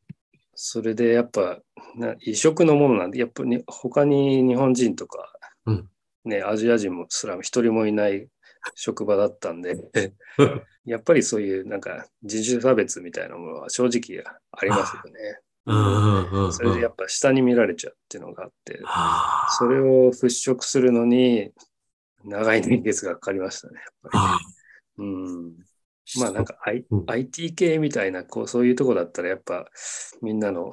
[0.56, 1.60] それでやっぱ
[1.96, 5.32] な異色のものなんで、やっぱり他に日本人とか、
[5.66, 5.88] うん
[6.24, 8.26] ね、アジア人もすらも一人もいない
[8.74, 9.76] 職場だったんで、
[10.84, 15.40] やっぱりそういうなんか人種差別みたいなものは正直ありますよね。
[15.66, 16.52] うんうんうんうん。
[16.52, 21.52] それでやっぱ下に見られちゃうっていうのがあって、あそれを払拭するのに
[22.24, 24.38] 長い年月がかかりましたね、やっぱあ。
[24.98, 25.04] り。
[25.04, 25.56] うん
[26.18, 27.06] まあなんか、I うん。
[27.06, 29.66] IT 系みたいな、こう、そういうとこだったらやっぱ
[30.22, 30.72] みんなの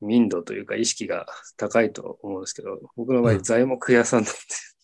[0.00, 3.42] 民度というか意識が高いと思うんですけど、僕の場合うん。
[3.42, 4.32] 材木屋さんなん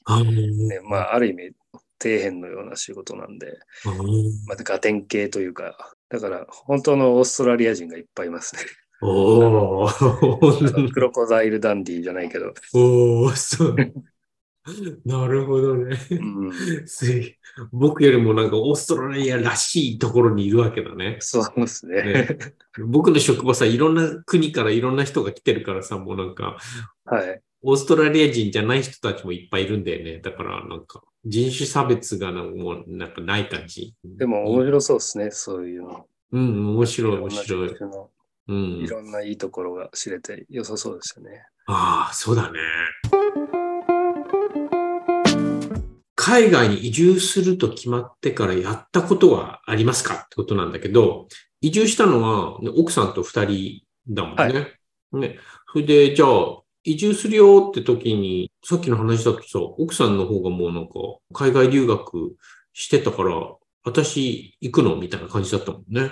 [0.04, 1.52] あで、ね、まあある意味
[2.00, 3.58] 底辺のような仕事なんで、
[4.46, 8.62] またガテン系というか、だから本当のオーストラリア人がいっぱいいますね。
[9.00, 13.76] おあーのクロコダイルダンディじゃないけど、おーそう。
[15.04, 15.96] なるほどね。
[16.10, 16.52] うん、
[17.72, 21.16] 僕よりもなんかオーストラリアらしいところにいるわけだね。
[21.20, 22.02] そうですね。
[22.02, 22.38] ね
[22.86, 26.56] 僕の職場さ、いろんな国からいろんな人が来てるからさ、もうなんか、
[27.04, 27.40] はい。
[27.62, 30.20] オーストラリア人じゃない人たちもいっぱいいるんだよね。
[30.20, 33.94] だからなんか、人種差別がなもうなんかない感じ。
[34.04, 36.06] でも面白そうですね、そういうの。
[36.30, 37.74] うん、面白い、面白い。
[37.80, 38.10] の
[38.48, 38.86] うんい。
[38.86, 41.44] ろんないいところが知れて良さそうですよね。
[41.66, 42.58] ああ、そうだね。
[46.28, 51.26] 海外に移住すると決まってからやったことはありますかってことなんだけど、
[51.62, 54.42] 移住したのは、ね奥さんと二人だもんね。
[54.42, 54.52] はい
[55.20, 55.38] ね。
[55.72, 56.28] それで、じゃあ、
[56.84, 60.92] 移住するよって時に、さっきの話だとさ、奥さんの方がもうなんか、
[61.32, 62.36] 海外留学
[62.74, 63.30] してたから、
[63.82, 66.10] 私行くのみたいな感じだったもんね。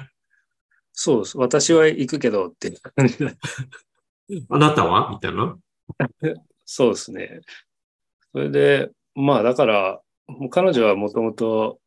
[0.95, 1.37] そうです。
[1.37, 2.73] 私は行くけどって
[4.49, 5.11] あなたは？
[5.11, 5.59] みたいな。
[6.65, 7.41] そうですね。
[8.33, 10.01] それで、まあだから、
[10.51, 11.81] 彼女はもともと、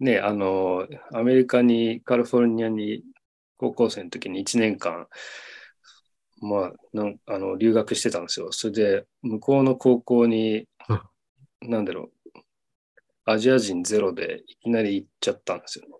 [0.00, 3.02] ね、あの、アメリカに、カリフォルニアに
[3.56, 5.06] 高校生の時に1年間、
[6.40, 8.50] まあ、なんあの留学してたんですよ。
[8.50, 10.94] それで、向こうの高校にう
[11.66, 12.38] ん、なんだろう、
[13.24, 15.90] アジア人ゼロでいきなり行っちゃったんですよね。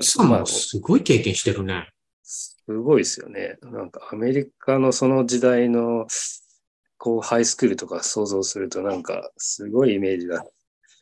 [0.00, 1.90] さんもすごい経験してるね。
[2.22, 3.58] すごいですよね。
[3.62, 6.06] なんかアメリカのその時代の
[7.02, 10.44] こうハイスクールとか想像するとなんかすごいイメージが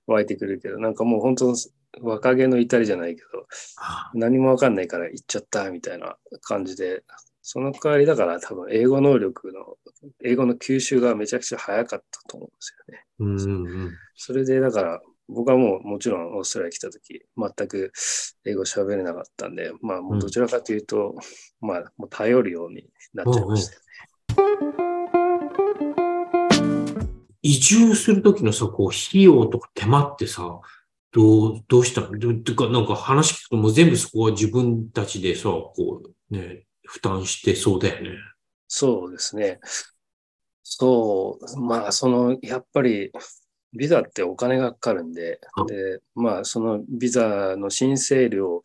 [0.07, 1.55] 湧いてくるけど、なんかもう本当
[2.01, 7.05] 若気の至りじゃないけど、あ何もわかんないから行っちゃったみたいな感じで、
[7.43, 9.77] その代わりだから多分英語能力の、
[10.25, 13.05] 英語の吸収がめちゃくちゃ早かったと思うんですよね。
[13.19, 13.93] うんうんうん。
[14.17, 17.93] それでだから僕はもうもちろんオーストラリア来た時全く
[18.47, 21.15] 英語喋れなかったんで、まあもうどちらかというと、
[21.61, 24.80] まあもう頼るようになっちゃいましたよね。
[27.43, 30.61] 移住するときのさ、こう、費用とか手間ってさ、
[31.13, 32.19] どう、どうしたの？
[32.19, 38.11] どてか、なんか話聞くともう全部そこは自分たちでさ、こう、ね、負担してそうだよね。
[38.69, 39.59] そうですね。
[40.63, 43.11] そう、まあそのやっぱり
[43.73, 48.63] ビザってお金がかかるんであ、で、まあそのビザの申請料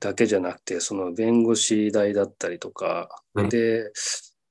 [0.00, 3.92] だけじゃなくて、その弁護士代だったりとか、うんで、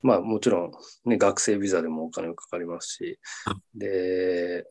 [0.01, 0.71] まあもちろん
[1.05, 3.19] ね、学生ビザでもお金がかかりますし。
[3.45, 4.65] あ、で、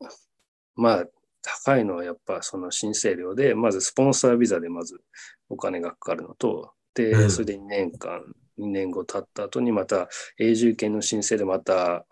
[0.75, 1.07] まあ
[1.43, 5.01] 高いのはやっぱその申請料で、まずスポンサービザでまず
[5.49, 7.31] お金がかかるのと、で、うん。
[7.31, 8.21] それで2年間、
[8.59, 10.09] 2年後経った後にまた
[10.39, 12.05] 永住権の申請でまた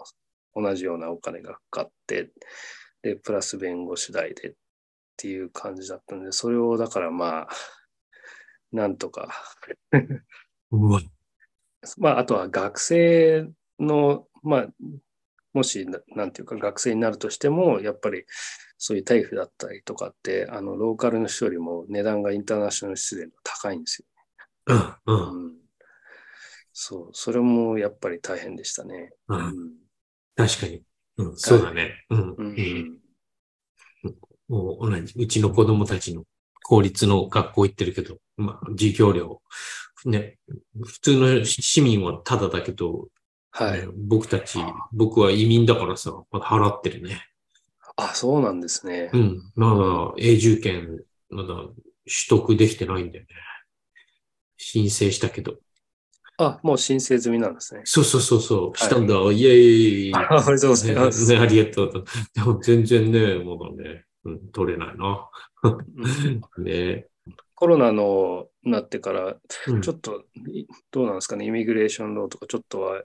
[0.54, 2.30] 同じようなお金がかかって、
[3.02, 4.52] で、プラス弁護士代でっ
[5.16, 7.48] ていう感じだったんで、それをだからまあ、
[8.72, 9.28] なんとか、
[10.70, 11.00] うわ。
[11.98, 14.66] まあ、あとは学生の、まあ、
[15.52, 18.24] もしな、なんていうか、学生になるとしても、やっぱり
[18.78, 24.04] そういうタイフだったりとかって、あの、ローカルの人よりも値段がインターナショナルスで高いんです
[24.66, 25.32] うん、うよ。
[25.38, 25.54] ん、うん。
[26.72, 29.12] そう、それもやっぱり大変でしたね。
[29.28, 29.34] う。
[29.36, 29.74] うんん。
[30.36, 30.82] 確かに。
[31.18, 32.04] うん、そうだね。
[32.10, 32.88] うん、ううん。
[32.92, 33.00] ん。
[34.48, 36.24] もう同じ、うちの子供たちの
[36.64, 39.40] 公立の学校行ってるけど、まあ、授業料、
[40.06, 40.38] ね、
[40.84, 43.08] 普通の市民はタダだけど、
[43.50, 43.88] はいね。
[43.96, 44.58] 僕たち、
[44.92, 47.24] 僕は移民だからさ、まだ払ってるね。
[47.96, 49.18] あ、そうなんですねう。
[49.18, 49.52] ん。
[49.54, 51.74] まだ永住権、まだ取
[52.28, 53.28] 得できてないんだよね。
[54.56, 55.54] 申請したけど。
[56.36, 57.82] あ、もう申請済みなんですね。
[57.84, 59.14] そうそうそうそう、いしたんだ。
[59.14, 60.12] イェーイ。
[60.16, 61.28] あおめでとうございます。
[61.28, 62.04] ねねありがとう。
[62.34, 65.30] でも全然ね、まだね、うん、取れないな。
[65.62, 67.06] うん ね
[67.54, 69.36] コロナのなってから、
[69.68, 73.02] うんちょっと、いどうなんですかね、イミグレーションローとか、ちょっとは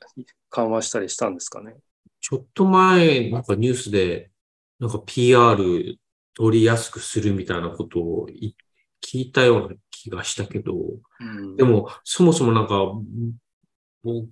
[0.49, 1.75] 緩和したりしたんですかね？
[2.19, 4.31] ちょっと前、なんかニュースで、
[4.79, 5.97] なんか PR
[6.33, 8.55] 取りやすくするみたいなことをい
[9.05, 12.91] 聞いたような気がしたけど、うんでも、そもそもなんか、
[14.03, 14.29] 僕、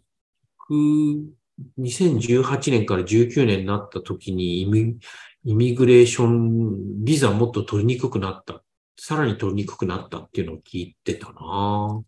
[1.79, 4.97] 2018年から19年になった時にイミ
[5.43, 8.63] イミグレーション、ビザもっと取りにくくなった。
[8.99, 12.01] さらに取りにくくなったっていうのを聞いてたな、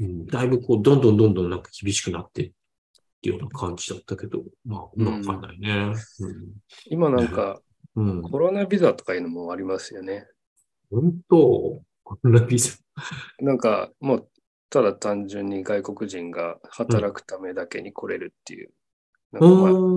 [0.00, 2.52] うん、だいぶこう、どんどんどんどんなんか厳しくなってっ
[3.22, 4.90] ていうような感じだったけど、まあ、わ
[5.22, 5.94] かんないね。
[6.86, 7.60] 今なんか、
[7.94, 8.10] うん。
[8.10, 10.26] うん、コロナビザとかいうのもありますよね。
[10.90, 11.82] 本当？
[12.04, 12.72] こんなビザ。
[13.40, 14.28] なんか、もう、
[14.68, 18.70] ただ単純に外国人が働くためだけに来れるっていう、
[19.32, 19.48] なんか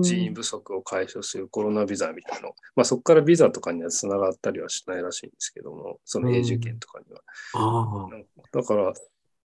[0.02, 2.54] 人員不足を解消するコロナビザみたいなの。
[2.74, 7.20] まあそこからビザとかにはつながったりはしないらしいんですけども、その永住権とかには。
[7.54, 8.10] ああ。
[8.52, 8.92] だから、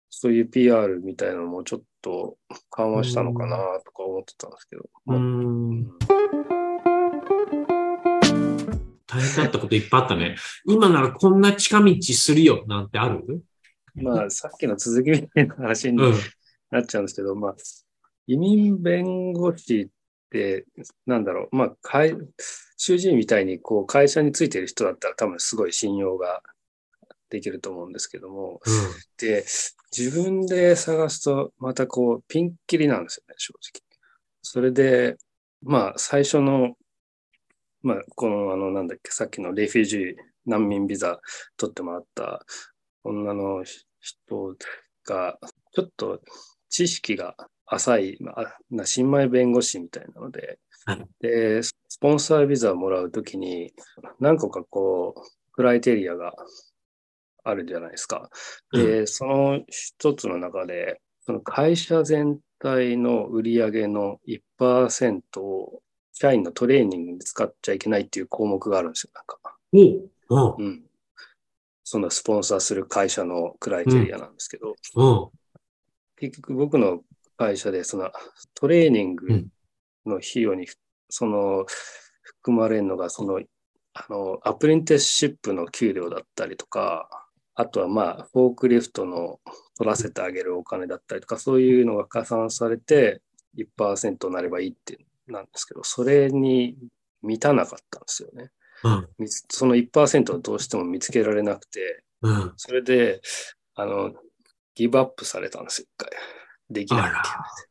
[0.09, 2.37] そういう PR みたいなのもちょっと
[2.71, 4.89] 緩和したのかなとか思ってたんですけど。
[9.07, 10.35] 大変だったこといっぱいあったね。
[10.65, 13.43] 今ならこんな近道するよなんてある？
[13.95, 16.13] まあ、さっきの続きみたいな話にうん。
[16.71, 17.55] なっちゃうんですけど、まあ、
[18.27, 19.87] 移民弁護士っ
[20.29, 20.65] て、
[21.05, 22.15] なんだろう、まあ、会
[22.77, 26.41] 主治医みたいにこう会社についてる人だったら多分すごい信用が
[27.29, 28.71] できると思うんですけども、うん。
[29.17, 29.45] で、
[29.95, 33.81] 自分で探すと、またこう、ピンキリなんですよね、正直。
[34.41, 35.17] それで、
[35.61, 36.75] まあ、最初の、
[37.81, 40.15] まあ、この、あの、なんだっけ、さっきのレフュージー
[40.45, 41.19] 難民ビザ
[41.57, 42.45] 取ってもらった
[43.03, 43.63] 女の
[43.99, 44.55] 人
[45.05, 45.39] が、
[45.73, 46.21] ちょっと
[46.69, 47.35] 知識が
[47.65, 53.73] 浅い、まあ、な新米弁護士みたいなのではい、で、スポンサービザをもらうときに、
[54.19, 56.33] 何個かこう、クライテリアが
[57.43, 58.29] あるじゃないですか。
[58.71, 64.19] で、その一つの中で、その会社全体の売り上げの
[64.59, 65.81] 1%を
[66.13, 69.39] 社員のトレーニングに使っちゃいけないっていう項目があるんですよ、なんか。
[70.59, 70.83] うん。
[71.83, 75.29] そのスポンサーする会社のクライテリアなんですけど、うん。
[76.17, 77.01] 結局僕の
[77.37, 78.11] 会社でその
[78.53, 79.47] トレーニングうん
[80.05, 80.67] の費用に
[81.09, 81.65] その
[82.21, 83.41] 含まれるのがその
[83.93, 87.09] あのアプリンティスシップの給料だったりとか、
[87.55, 89.39] あとはまあフォークリフトの
[89.77, 93.21] 取らせてあげるお金だったりとか、そういうのが加算されて
[93.57, 96.77] 1%になればいいってなんですけど、それに
[97.21, 98.51] 満たなかったんですよね。
[98.83, 99.07] うん。
[99.49, 102.53] その1%をどうしても見つけられなくて、うん。
[102.57, 103.21] それで、
[103.75, 104.13] あの、
[104.75, 106.11] ギブアップされたんですよ、一回。
[106.69, 107.17] できないって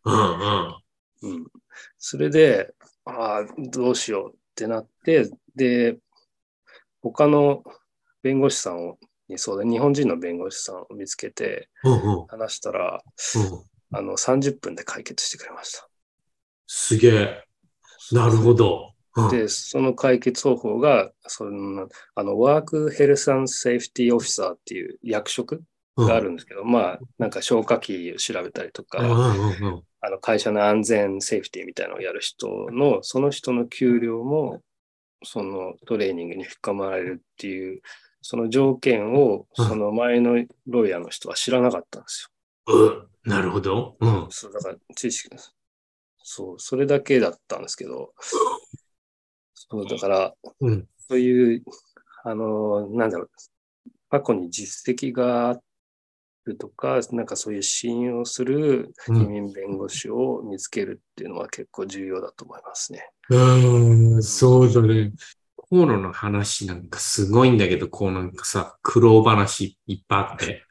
[0.05, 0.14] うん。
[0.14, 0.38] うん。
[1.22, 1.34] 言う。
[1.34, 1.47] うん。
[1.99, 2.72] それで、
[3.05, 5.99] ああ、どうしようってなって、で、
[7.03, 7.62] 他の
[8.22, 12.26] 弁護士さんを、にそうだ、日本人の弁護士さんを見つけてうん。
[12.26, 13.03] 話したら、
[13.36, 13.99] うん。
[13.99, 15.88] あの、30分で解決してくれました。
[16.66, 17.45] すげえ。
[18.12, 18.90] なるほど。
[19.16, 25.62] うんで、その解決方法が、その、あの、ワークヘルスセーフティーオフィサーっていう役職
[25.97, 34.61] があるんですけど、まあ、なんか消火器を調べたりとか、うんうんうんあの会社の安全セーフティーみたいなのをやる人の、その人の給料も、
[35.22, 37.80] そのトレーニングに深まられるっていう、
[38.20, 42.30] その条件を、うんその前のロイヤーの人は知らなかったんです
[42.66, 43.09] うん。
[43.24, 43.97] なるほど。
[43.99, 44.26] うんよ。。
[44.30, 45.55] そう、だから知識です。
[46.22, 48.12] そう、それだけだったんですけど、
[49.55, 50.86] そう、だから、うん。
[51.09, 51.64] そういう、
[52.24, 53.30] あの、なんだろう、
[54.11, 55.61] 過去に実績があ
[56.47, 59.16] るとか、なんかそういう信用するうん。
[59.16, 63.09] 移民弁護士を見つけるっていうのは結構重要だと思いますね。
[63.30, 65.12] うん、そうだね。
[65.70, 70.62] 河野の話なんかすごいんだけど、こうなんかさ、苦労話いっぱいあって。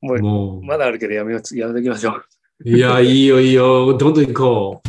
[0.00, 2.24] もう、もまだあるけどやめよう、やめときましょう。
[2.64, 4.88] う、いや、いいよいいよ、どんどん行こう。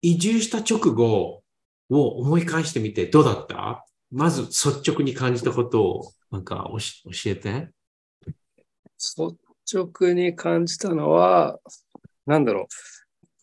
[0.00, 1.42] 移住した直後
[1.90, 3.86] を思い返してみてどうだった？
[4.16, 6.78] まず率直に感じたことをなんか教
[7.26, 7.70] えて。
[8.96, 9.36] 率
[9.74, 11.58] 直に感じたのは、
[12.24, 12.68] なんだろ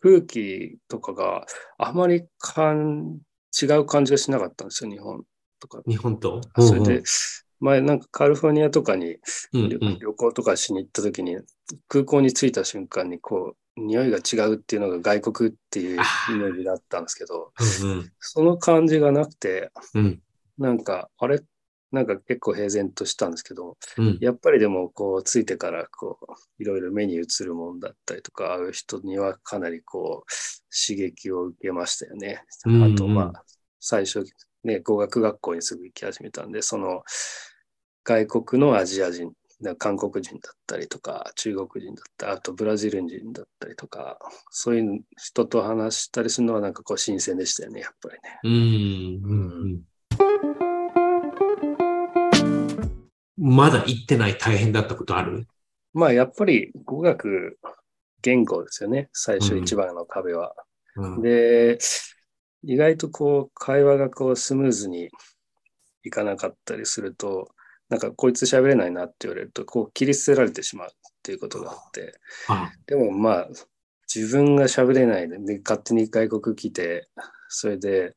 [0.00, 1.44] 空気とかが
[1.76, 3.18] あまりかん
[3.62, 5.24] 違う感じがしなかったんですよ、日本
[5.60, 5.82] とか。
[5.86, 6.40] 日本と？
[6.58, 7.02] それで、
[7.60, 9.18] 前なんかカリフォルニアとかに
[9.52, 11.36] うん旅うん、旅行とかしに行った時に、
[11.88, 17.52] 空港に着いた瞬間にこう、匂いが違うっていうのが外国っていうイメージだったんですけど、
[17.82, 20.20] うんその感じがなくて、うん
[20.62, 21.40] なんか、あれ？
[21.90, 24.18] なんか結構平然としたんですけど、うん。
[24.22, 30.32] やっぱりでもこう、ついてからこう、いろいろ目に映るもんだったりとか、会う人にはかなりこう、
[30.74, 32.42] 刺激を受けましたよね。
[32.64, 32.94] うんうん。
[32.94, 33.44] あと、まあ、
[33.78, 34.24] 最初、
[34.64, 37.02] ね、語学学校にすぐ行き始めたんで、その、
[38.04, 44.18] 外国のアジア人、な韓国人だったりとか、中国人だったり、あとブラジル人だったりとか、
[44.50, 48.40] そういう人と話したりするのはなんかこう新鮮でしたよね、やっぱりね。
[48.44, 49.62] うんうん。
[49.62, 49.82] うん
[53.38, 55.46] まだ行ってない大変だったことある？
[55.94, 57.58] まあやっぱり語学、
[58.22, 60.54] 言語ですよね、最初うん一番の壁は。
[60.96, 61.22] うん。
[61.22, 61.78] で、
[62.62, 65.10] 意外とこう会話がこうスムーズに
[66.04, 67.50] いかなかったりすると、
[67.88, 70.90] なんかこいつ喋れないなって言われると、こう切り捨てられてしまうっ
[71.22, 72.14] ていうことがあって、
[72.48, 73.48] あでもまあ、
[74.14, 77.08] 自分が喋れないで、で勝手に外国来て、
[77.48, 78.14] それで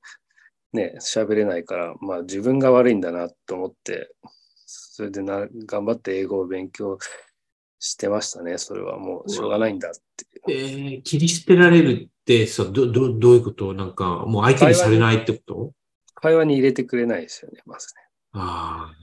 [0.74, 4.10] ね、喋れないから、まあ自分が悪いんだなと思って、
[4.96, 6.98] それでな頑張って英語を勉強
[7.80, 8.58] してましたね。
[8.58, 10.00] それはもうしょうがないんだって。
[10.50, 13.74] えー切り捨てられるってさ、ど、ど、どういうこと？
[13.74, 15.74] なんか、もう相手にされないってこと？
[16.14, 18.02] 会話に入れてくれないですよね、まずね。
[18.36, 18.94] あ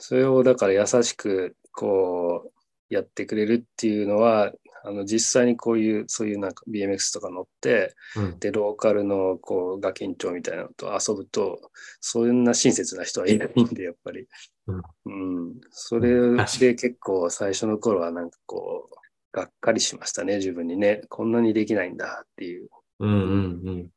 [0.00, 2.50] それをだから優しくこ
[2.90, 4.52] うやってくれるっていうのは、
[4.84, 8.20] あの実際にこういう、そういうなんか BMX とか乗って、あ。
[8.20, 8.38] うん。
[8.40, 14.26] で、ローカルのこうガキンチョウみたいなのと遊ぶと、そんな親切な人はいないんで、やっぱり。
[14.66, 15.60] うん。
[15.70, 16.10] それ
[16.58, 18.96] で結構最初の頃はなんかこう、
[19.36, 21.02] がっかりしましたね、自分にね。
[21.08, 22.68] こんなにできないんだっていう。
[23.00, 23.90] うんうんうん。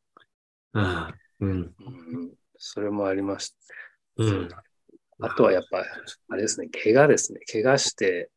[0.73, 1.51] ああうん。
[1.51, 1.73] うん、
[2.57, 4.23] それもありました。
[4.23, 4.49] うん。
[5.19, 5.83] あとはやっぱ、
[6.29, 7.39] あれですね、怪我ですね。
[7.51, 8.31] 怪我して、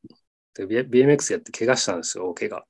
[0.59, 2.67] BMX やって怪我したんですよ、大怪我。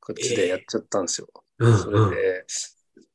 [0.00, 1.28] こっちでやっちゃったんですよ。
[1.58, 1.78] うん。
[1.78, 2.46] それで、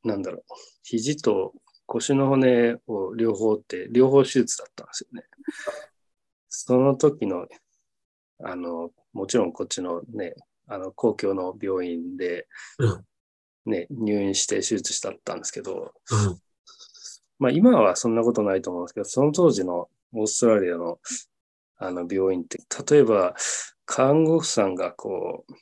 [0.04, 0.42] なんだろう、
[0.84, 1.54] 肘と
[1.92, 5.28] 腰の骨を両方って、両方手術だったんですよね。
[6.48, 7.48] その時の、
[8.44, 10.36] あの、もちろんこっちのね、
[10.68, 12.48] あの、公共の病院で
[12.80, 13.06] うん、
[13.66, 16.40] ね、入院して手術したったんですけど、うん。
[17.40, 21.00] まあ今はそんなことないと思うんですけど、その当時のオーストラリアの
[21.78, 23.36] あの病院って、例えば
[23.86, 25.54] 看護婦さんがこう、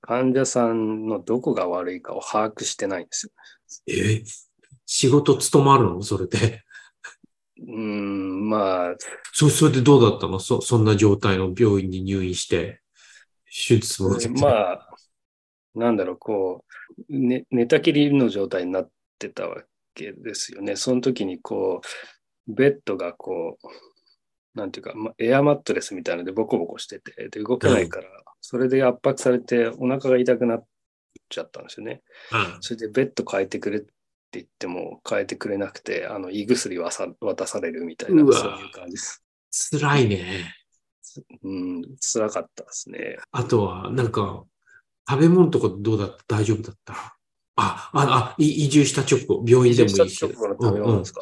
[0.00, 3.32] 患者さんのどこが悪いかを把握してないんですよ。
[3.86, 4.22] え
[4.94, 6.02] 仕事務まるの？
[6.04, 6.64] それで。
[7.58, 8.94] うーん、まあ、
[9.32, 10.38] そ、それでどうだったの？
[10.38, 12.82] そ、そんな状態の病院に入院して、
[13.46, 14.10] 手術も。
[14.38, 14.88] まあ、
[15.74, 16.66] なんだろう、こ
[17.08, 19.62] う、ね、寝たきりの状態になってたわ
[19.94, 20.76] けですよね。
[20.76, 21.80] その時にこ
[22.46, 23.68] う、ベッドがこう、
[24.54, 28.08] なんていうか、ま、エアマットレスみたいなのでボコボコしてて、で、動けないから、
[28.42, 30.66] それで圧迫されてお腹が痛くなっ
[31.30, 32.02] ちゃったんですよね。
[32.32, 33.90] うんそれでベッド変えてくれって
[34.38, 39.22] 言っても変えてくれなくて、あの、胃薬はさ渡されるみたいな、そういう感じです。
[39.70, 40.54] 辛いね。
[41.42, 43.18] うん、辛かったですね。
[43.32, 44.44] あとは、なんか、
[45.08, 46.36] 食べ物とかどうだった？
[46.36, 46.94] 大丈夫だった？
[47.56, 50.16] あ、あ、あ、い移住した直後、病院でもいいし。
[50.16, 51.20] した直後の食べ物ですか？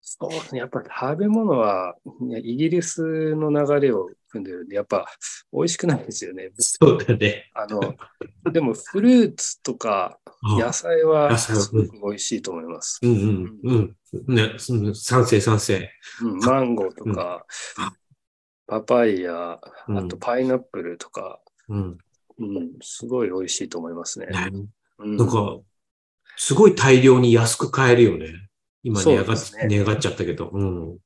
[0.00, 0.60] そうですね。
[0.60, 5.06] やっぱり食べ物は、ねイギリスの流れを組んでるんで、やっぱ
[5.52, 6.50] 美味しくないですよね。
[6.58, 7.50] そうだね。
[7.54, 7.94] あの、
[8.52, 13.00] でもフルーツとかあ野菜はすごく美味しいと思います。
[13.02, 13.74] うんうんう
[14.32, 14.34] ん。
[14.34, 15.90] ね、うん賛成賛成。
[16.22, 17.44] うん、マンゴーとか、
[18.66, 21.98] パパイヤ、あうんとパイナップルとか、うん。
[22.38, 24.26] うん、すごい美味しいと思いますね。
[24.26, 24.50] ね
[24.98, 25.58] うんなんか、
[26.36, 28.32] すごい大量に安く買えるよね。
[28.82, 30.48] 今値上がね値上がっちゃったけど。
[30.52, 30.98] うん。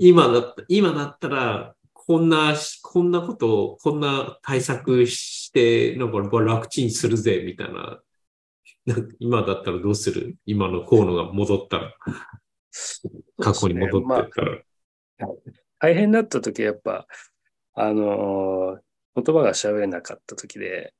[0.00, 8.00] 今だった、今だったら、こんな、こんなことを、こんな対策して、なんか楽ちんするぜ、みたいな。
[8.86, 10.36] なんか今だったらどうする？
[10.46, 11.94] 今の河野が戻ったら、
[13.38, 14.58] 過去に戻ってたら。
[15.78, 17.06] 大変だった時はやっぱ、
[17.74, 18.80] あのー
[19.16, 20.94] 言葉が喋れなかった時で、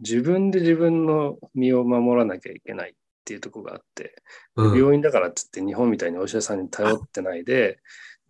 [0.00, 2.94] 自分で自分の身を守らなきゃいけないっ
[3.24, 4.20] ていうところがあって、
[4.56, 4.76] うん。
[4.76, 7.78] 病院だからっつって日本みたいにお医者さんに頼ってないで、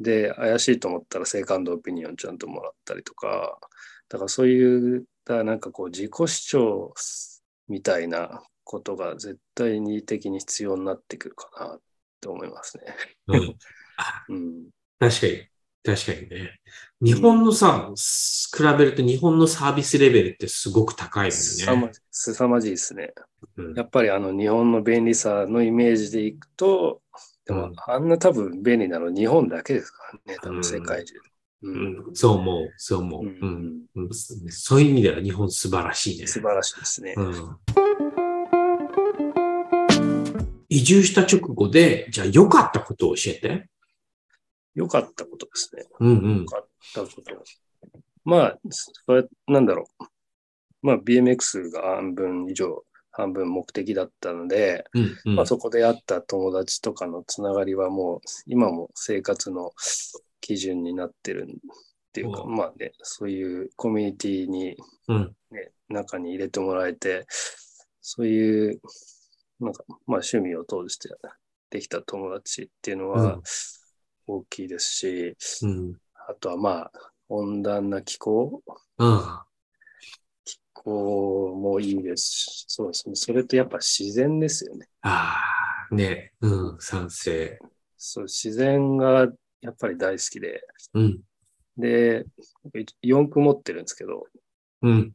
[0.03, 3.59] で、怪しいと思ったらセカンドオピニオンちゃんともらったりとか、
[4.09, 6.95] だからそういう、だなんかこう自己主張
[7.69, 11.81] みたいなことが絶対に的に必要になってくるかなっ
[12.21, 12.85] て思いますね。
[13.29, 13.57] うん
[14.29, 14.71] うん。
[14.99, 15.49] 確かに。
[15.85, 16.61] 確かにね。
[17.01, 21.33] 日本のさ、比べると日本のサービスレベルってすごく高いもんね。
[21.33, 23.13] すさまじすさまじいですね。
[23.57, 27.02] うんやっぱりあの日本の便利さのイメージでいくと、
[27.47, 31.15] でもうんあんな多分便利なの日本だけですからね、多分世界中。
[31.63, 34.09] ううんそう思う、そう思う、ううんんうん
[34.51, 36.27] そういう意味では日本素晴らしいね。
[36.27, 37.15] 素晴らしいですね。
[37.17, 37.57] うん
[40.75, 43.69] 移住した直後で、じゃあ良かったことを教えて。
[44.75, 45.85] 良かったことですね。
[46.01, 46.47] うんうん良。
[46.47, 47.23] かったこと。
[48.25, 50.05] まあ、それなんだろう。
[50.81, 59.73] まあ BMX が半分以上、半分目的だったので、うんうんまあ、そこで会った友達とかのつながりはもう今も生活の
[60.41, 61.55] 基準になってるっ
[62.13, 64.77] ていうか、うんまあね、そういうコミュニティに、
[65.09, 67.27] うんね中に入れてもらえて、
[68.01, 68.81] そういう、
[69.61, 71.11] なんか、まあ趣味を通して
[71.71, 73.43] できた友達っていうのうはん
[74.27, 75.97] 大きいですし、うん。
[76.29, 76.93] あとはまあ
[77.29, 78.63] 温暖な気候
[78.99, 79.21] うん。
[80.83, 83.15] 気候もいいですし、そうですね。
[83.15, 84.89] それとやっぱ自然ですよね。
[85.03, 85.37] あ
[85.91, 86.33] あ、ね。
[86.41, 87.59] うん、賛成。
[87.97, 89.29] そう、自然が
[89.61, 90.63] やっぱり大好きで、
[90.95, 91.21] うん。
[91.77, 92.27] で、
[93.01, 94.27] 四駆持ってるんですけど、
[94.83, 95.13] うん。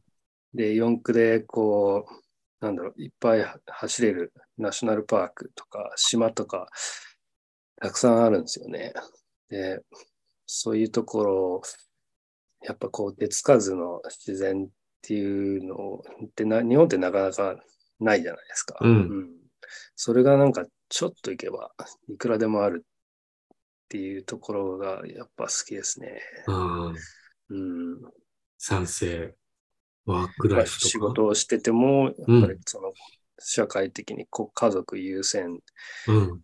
[0.54, 6.68] で、四駆でこう、なんだろう、いっぱい走れるナショナルパークとか島とか、
[7.80, 8.92] たくさんあるんですよね。
[9.48, 9.80] で、
[10.46, 11.62] そういうところ、
[12.62, 17.56] やっぱこう、手つかずの自然っていうのってな、日本ってなかなか
[18.00, 18.76] ないじゃないですか。
[18.80, 19.28] うん
[19.96, 21.70] それがなんかちょっと行けば
[22.08, 22.88] いくらでもあるっ
[23.88, 26.20] ていうところがやっぱ好きですね。
[26.46, 26.52] う
[26.92, 26.94] ん。
[27.50, 28.00] うん。
[28.58, 29.34] 賛成。
[30.06, 30.88] ワークライフとか？
[30.88, 32.92] 仕事をしてても、やっうんぱりその
[33.38, 35.60] 社会的に家族優先。
[36.08, 36.40] うん。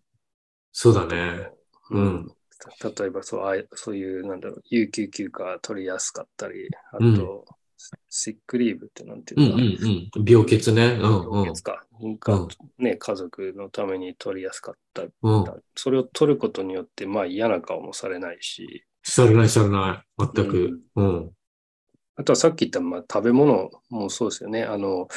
[0.71, 1.49] そうだね。
[1.91, 2.27] うん
[2.81, 7.45] た例えばそうあそういう、なんだろう、有給休暇取りやすかったり、あうんと、
[8.09, 10.25] シックリーブってなんていうか、うんうんうん。
[10.25, 10.97] 病欠ね。
[11.01, 11.61] うんうん病欠。
[11.61, 11.85] か。
[12.19, 15.03] がね、家族のために取りやすかった。
[15.03, 15.45] うん。
[15.75, 20.25] それを取ることによって、まあ嫌な顔もされないし、されないされない。
[20.33, 20.81] 全く。
[20.95, 21.31] うん。
[22.17, 24.63] あとはさっき言った、まあ、食べ物もそうですよね。
[24.63, 25.07] あの、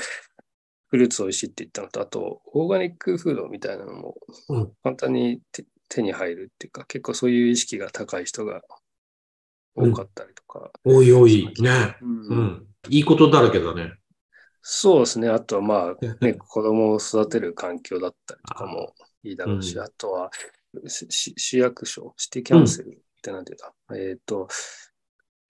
[0.89, 4.16] フルーツ美味しいって言ったのと、あと、オーガニックフードみたいなのも
[4.49, 8.62] うん簡単に手手に入るっていうか、結構そういう意識が高い人が
[9.79, 10.70] 多かったりとか。
[10.85, 11.53] おいおい。
[11.61, 11.97] ね。
[12.03, 12.66] うんうん。
[12.89, 13.93] いいことだらけだね。
[14.62, 15.29] そうですね。
[15.29, 20.31] あとはまあ、 ね、子供を育てる環境だったりとかもいいだろうし、うんあとは
[20.87, 24.49] 市役所、シティキャンセルってなんていうんだ、えっ、と、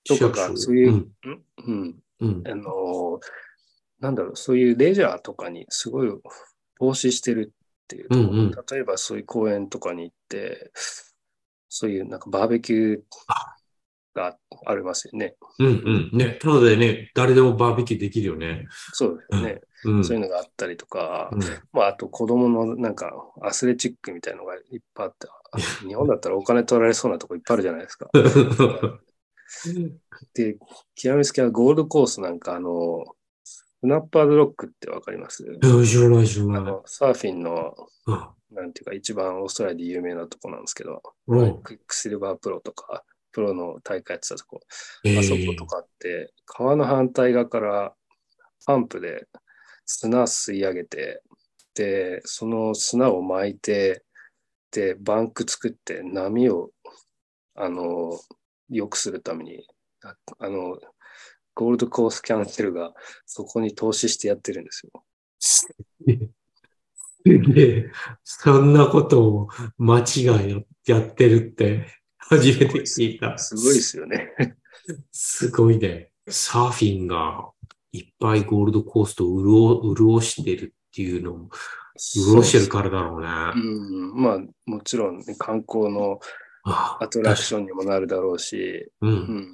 [0.04, 1.44] とかがそういう、うん。
[1.66, 2.42] うん、うん。
[2.46, 3.20] あの、
[3.98, 6.08] なんだろう、そういうレジャーとかにすごい
[6.78, 10.70] 投資してるっていううんうん例えばそういう公園とかに行って、
[11.68, 13.00] そういうなんかバーベキュー
[14.18, 15.36] がありますよね。
[15.58, 16.18] うんうん。
[16.18, 16.38] ね。
[16.40, 18.66] ただでね、誰でもバーベキューできるよね。
[18.92, 19.60] そうですよね。
[19.84, 20.04] うん。
[20.04, 21.40] そういうのがあったりとか、うん
[21.72, 23.12] まあ、あと子供のなんか
[23.42, 28.10] アスレチックみたいなのがいっぱいあって、あ 日本だったらお金取られそうなとこいっぱいあるじゃないですか。
[30.34, 30.56] で、
[30.94, 33.04] 極めつけはゴールドコーストなんか、あの、
[33.44, 35.44] スナッパーズロックってわかります？
[35.44, 36.56] うん知らない知らない。
[36.58, 37.74] あの、サーフィンの、
[38.06, 44.60] うんなんていうか、一番オーストラリアで有名なとこなんですけど、うんクイックシルバープロとか、プロの大会やってたとこ、
[45.04, 47.94] えあそことかって、川の反対側から
[48.66, 49.26] ポンプで
[49.86, 51.22] 砂吸い上げて、
[51.74, 54.04] で、その砂を巻いて、
[54.70, 56.70] で、バンク作って波を、
[57.54, 58.18] あの、
[58.68, 59.66] 良くするために、
[60.02, 60.78] ああの、
[61.54, 62.92] ゴールドコースキャンセルが
[63.26, 65.02] そこに投資してやってるんですよ。
[65.38, 65.68] す
[67.24, 67.90] げえ。
[68.22, 71.97] そんなことを間違いやってるって
[72.28, 73.38] 初めて聞いた。
[73.38, 74.32] すごいですよね。
[75.12, 76.10] すごいね。
[76.28, 77.50] サーフィンが
[77.92, 81.50] いっぱいゴールドコーストを潤潤してるっていうのも、
[82.14, 83.28] 潤してるからだろうね。
[83.54, 86.20] うん、まあ、もちろん、ね、観光の
[86.64, 89.06] あアトラクションにもなるだろうし、う。
[89.06, 89.48] うんん、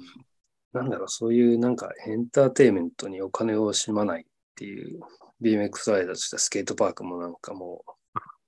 [0.73, 4.99] なんだろう、そういうなんかエンターテインメントにお金を惜しまないっていう、
[5.41, 7.83] BMX ライダーとしたスケートパークもなんかも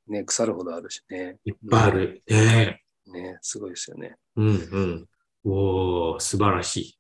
[0.08, 1.38] う、ね、腐るほどあるしね。
[1.46, 2.24] いっぱいある。
[2.28, 2.82] ね
[3.12, 4.16] ね、すごいですよね。
[4.36, 5.06] うんうん。
[5.44, 7.00] おー、素晴らしい。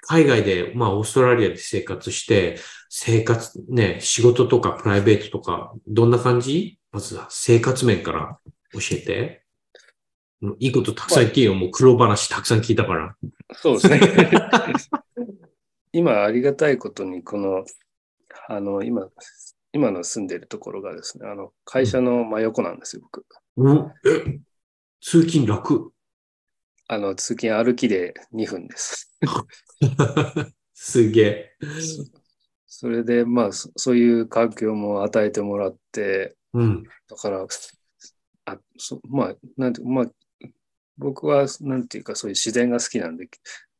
[0.00, 2.58] 海外で、まあ、オーストラリアで生活して、
[2.88, 6.78] 生活、ね、仕事とかプライベートとか、どんな感じ？
[6.90, 8.38] まずは生活面から
[8.72, 9.42] 教えて。
[10.40, 11.54] う んいいことたくさん言っていいよ。
[11.54, 13.16] もう苦労話たくさん聞いたから。
[13.54, 14.00] そうですね。
[15.92, 17.64] 今、ありがたいことに、この、
[18.46, 19.08] あの、今、
[19.72, 23.26] 今の住んでいるところがですね、あの、会社の真横なんですよ、僕。
[23.56, 24.40] おえ
[25.00, 25.92] 通勤楽？
[26.88, 29.14] あの、通勤歩きで2分です。
[30.74, 31.56] すげえ。
[32.66, 36.82] それで、まあ、そそういう環境も与えてもらって、うん。
[37.08, 37.46] だから、
[38.46, 40.06] あそまあ、なんて、まあ、
[40.96, 43.28] 僕は、なんていうか、そういう自然が好きなんで、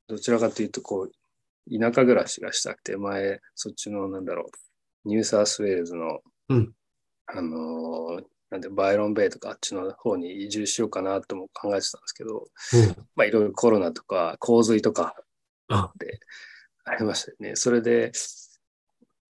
[0.07, 4.68] どちらかというと、こう、田舎暮らしがしたくて、前、そっちの、なんだろう、
[5.09, 6.73] ニューサウスウェールズの、うん
[7.27, 15.15] あのーなんで、バイロンベイとかあっちの方に移住しようかなとも考えてたんですけど、うんまあ、いろいろコロナとか洪水とか
[15.69, 16.19] あで
[16.85, 17.57] ありましたよね。
[17.57, 18.13] それで、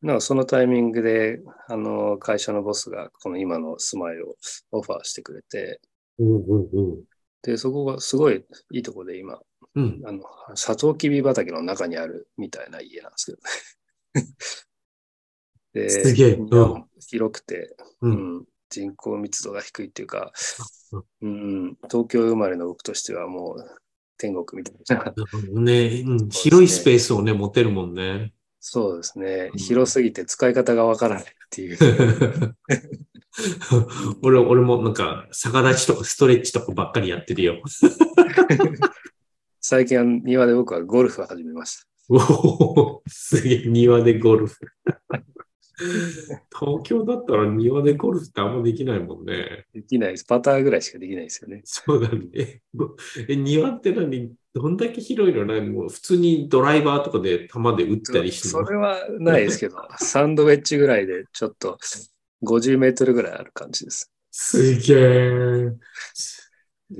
[0.02, 4.36] なんかそのタイミングで、あの、会社のボスがこの今の住まいを
[4.70, 5.80] オファーしてくれて、
[6.20, 7.04] おうおうおう
[7.42, 9.40] で、そこがすごいいいとこで今、
[9.74, 10.00] うん。
[10.04, 10.22] あの、
[10.54, 14.34] サトウキビ畑の中にあるみたいな家なんですけどね。
[15.74, 18.08] ですげえ庭も広くて、う。
[18.08, 20.32] うんん、人口密度が低いっていうか
[21.22, 21.34] うん、う
[21.70, 23.78] ん、東京生まれの僕としてはもう
[24.18, 25.14] 天国みたいな。
[25.62, 28.32] ね、うん、広いスペースをね、持てるもんね。
[28.60, 29.56] そうですねう。
[29.56, 31.78] ん広すぎて使い方がわからないっていう。
[34.22, 37.62] 俺、俺もなんか、逆立ちとかストレッチとかばっかりやってるよ。
[39.60, 41.86] 最近は庭で僕はゴルフを始めました。
[42.10, 44.58] おお、すげえ、庭でゴルフ。
[46.58, 49.66] 東京だったら庭でゴルフってあんまできないもんね。
[49.72, 50.24] できないです。
[50.24, 51.62] パターぐらいしかできないですよね。
[51.64, 52.62] そうだね。
[53.28, 54.32] え、庭って何？
[54.54, 55.44] どんだけ広いの？
[55.46, 61.78] 何もう普通にドライバーとかで球で打ったりしてるそれはないですけど、 サンドウェッジぐらいでちょっと
[62.42, 64.10] 50メートルぐらいある感じです。
[64.30, 65.72] すげえ。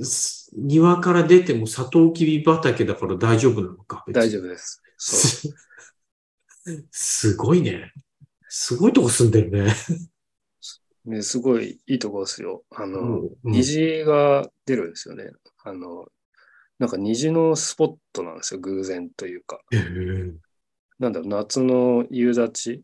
[0.01, 4.05] す庭から出てもサトウキビ畑だから大丈夫なのか？
[4.11, 4.55] 大丈夫で。
[4.57, 5.49] す
[6.91, 7.91] すごいね。
[8.49, 9.73] すごいとこ住んでるね。
[11.05, 12.63] ね、すごいいいとこですよ。
[12.71, 15.31] あの、うん虹が出るんですよね。
[15.63, 16.07] あの、
[16.77, 19.59] なんか虹のスポットなんですよ、偶然というか。
[20.99, 22.83] なんだろう、夏の夕立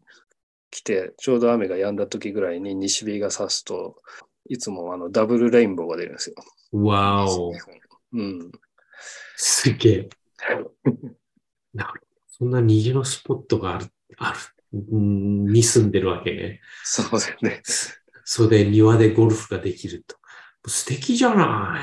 [0.72, 4.02] 来て、ちょうど雨が止んだ時ぐらいに西日が差すと、
[4.50, 6.36] いつもあのダブルレインボーが出るんですよ。
[6.72, 7.54] わお。
[8.14, 8.52] うん。
[9.36, 10.10] すげえ。
[11.74, 13.88] なるほどそんな虹のスポットがある、
[14.18, 16.62] ある、んに住んでるわけね。
[16.84, 17.62] そうですね。
[18.24, 20.18] それで庭でゴルフができると。
[20.68, 21.80] 素敵じゃな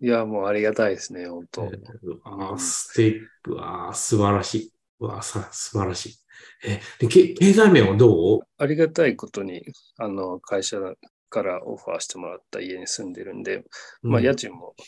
[0.00, 0.06] い。
[0.06, 1.62] いや、もうありがたいですね、本当。
[1.62, 3.20] うわー素敵。
[3.46, 4.72] うわ素晴らしい。
[4.98, 6.14] わーさ、素晴らしい。
[6.64, 9.64] え、で、け経済面はどうありがたいことに、
[9.98, 10.78] あの、会社
[11.28, 13.64] からオファーしてもらった家に住んでるんで、
[14.02, 14.84] まあ、家賃も比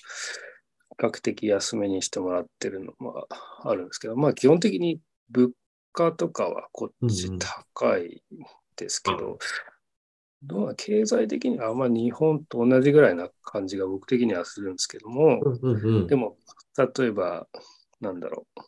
[0.99, 3.27] 較的安めにしてもらってるのも
[3.63, 5.01] あるんですけど、まあ、基本的に
[5.31, 5.51] 物
[5.93, 8.23] 価とかはこっち高い
[8.77, 9.39] ですけど、
[10.43, 16.07] どうな経済的にはあんま日本と同じぐらいな感じが僕的にはするんですけども、うんうんうん。
[16.07, 16.37] でも、
[16.77, 17.47] 例えば、
[18.01, 18.63] なんだろう、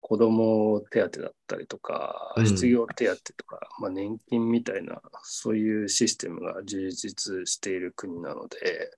[0.00, 2.46] 子供手当だったりとかう、ん。
[2.46, 8.90] 失業手当とか、まあ、年金みたいな、そういうシステムが充実している国なので、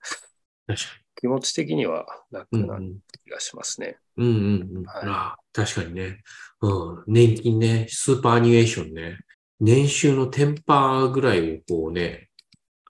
[1.22, 3.96] 気持ち的には楽なうん気がしますね。
[4.16, 4.84] うんうんうん。
[4.84, 6.20] はいああ確かにね。
[6.60, 7.04] うん。
[7.06, 9.18] 年金ね、 superannuation ね。
[9.60, 12.28] 年収の10%ぐらいをこうね、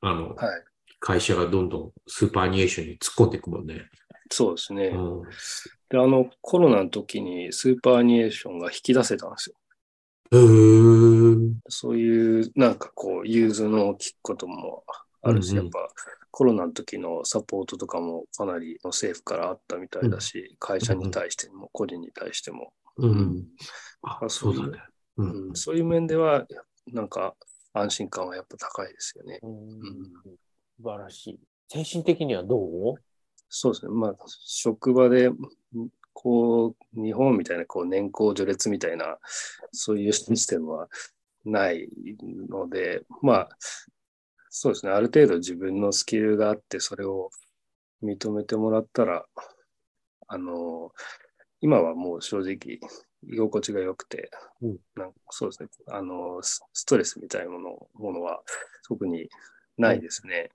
[0.01, 0.65] あの、はい。
[0.99, 3.91] 会社がどんどん superannuation に突っ込んでいくもんね。
[4.31, 4.87] そうですね。
[4.87, 5.23] うん。
[5.91, 9.57] で、あの、コロナの時に superannuation が引き出せたんですよ。
[11.69, 14.85] そういう、なんかこう、融通の利くことも
[15.21, 15.91] あるし、うんうんやっぱ
[16.33, 23.47] コロナの時のサポートとかもかなり政府からあったみたいだし、会社に対しても、個人に対しても、うん。
[24.03, 24.83] ああ、そうだね。
[25.19, 25.55] ううんん。
[25.55, 26.47] そういう面では、
[26.87, 27.37] なんか
[27.75, 29.41] 安心感はやっぱ高いですよね。
[29.43, 30.39] うん
[30.79, 31.41] 素晴らしい。
[31.69, 32.95] 精神的にはどう？
[33.49, 33.93] そうですね。
[33.93, 35.31] まあ、職場で、
[36.15, 39.19] こう、日本みたいな、こう、年功序列みたいな、
[39.71, 40.89] そういうシステムは
[41.45, 41.89] ない
[42.49, 43.49] ので、まあ、
[44.55, 44.93] そうですね。
[44.93, 47.31] ある程度自分のスキルがあって、それを
[48.03, 49.25] 認めてもらったら、
[50.29, 50.93] あの、
[51.63, 52.79] 今はもう正直、
[53.27, 54.31] 居心地が良くて、
[54.61, 55.69] うんなんかそうですね。
[55.89, 58.43] あの、スストレスみたいなものものは
[58.87, 59.31] 特に
[59.79, 60.51] ないですね。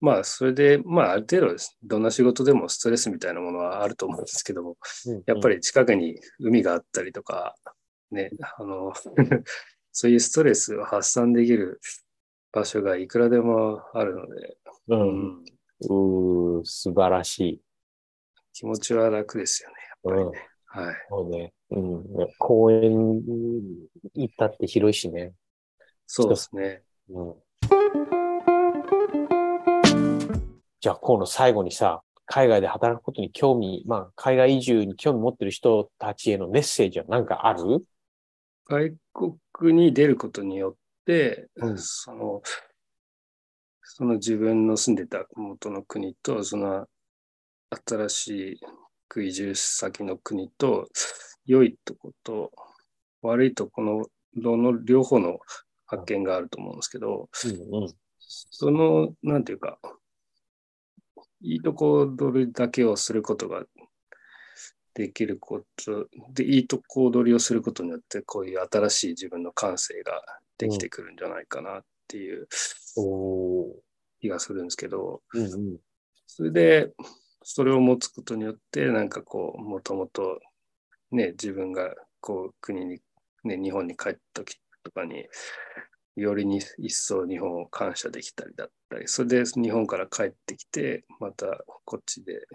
[0.00, 1.56] まあ、それで、まあ、ある程度。
[1.82, 4.76] どんな仕事でもストレスみたいなものはあると思うんですけども、
[5.26, 5.56] やっぱり。
[5.56, 7.56] り近くに海があったりとか、
[8.12, 8.92] ね、あの、
[9.90, 11.80] そういうストレスを発散できる
[12.52, 14.56] 場所がいくらでもあるので、
[14.88, 14.96] う。
[14.96, 15.44] うんん、
[15.82, 17.60] うー素晴らしい。
[18.52, 19.74] 気持ちは楽ですよね、
[20.12, 20.48] やっぱりね。
[20.66, 20.94] はい。
[21.08, 21.52] そうね。
[21.70, 22.04] うん。
[22.38, 23.20] 公園
[24.14, 25.32] 行ったって広いしね。
[26.06, 26.82] そうですね。
[27.08, 27.34] うん。
[30.80, 37.84] じゃあ、河野最後にさ、海外で働くことに興味、まあ、海外移住に興味持ってる人たちへのメッセージは何かある？
[38.66, 38.94] 外
[39.52, 40.76] 国に出ることによ
[41.56, 42.42] うんその、
[43.82, 46.86] その自分の住んでた元の国と、その
[47.86, 48.60] 新し
[49.08, 50.88] く移住先の国と、
[51.46, 52.52] 良いとこと
[53.22, 55.38] 悪いとこの、どの両方の
[55.86, 57.94] 発見があると思うんですけど、うんうん。
[58.18, 59.78] その、なんていうか、
[61.42, 63.64] いいとこ取りだけをすることが
[64.94, 70.22] できること、で、いいとこ取りをすることによって、こういう新しい自分の感性が
[70.60, 72.46] できてくるんじゃないかなっていう。
[74.20, 75.78] 気がするんですけど、うんうん。
[76.26, 76.92] それで、
[77.42, 80.38] それを持つことによって、なんかこう、もともと、
[81.10, 83.00] ね、自分がこう、国に、
[83.44, 85.26] ね、日本に帰った時とかに、
[86.16, 92.46] よりに一層日本を感謝できたりだったり、それで日本から帰ってきて、またこっちで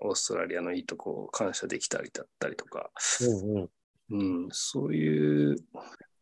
[0.00, 2.90] オーストラリアのいいとこを感謝できたりだったりとか、
[3.22, 3.70] うんうん。
[4.10, 5.56] うん、そういう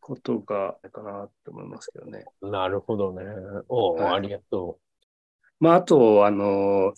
[0.09, 2.25] ことが、かなって思いますけどね。
[2.41, 3.23] なるほどね。
[3.69, 4.79] おー、はいありがと
[5.61, 6.95] まあ、あと、あの、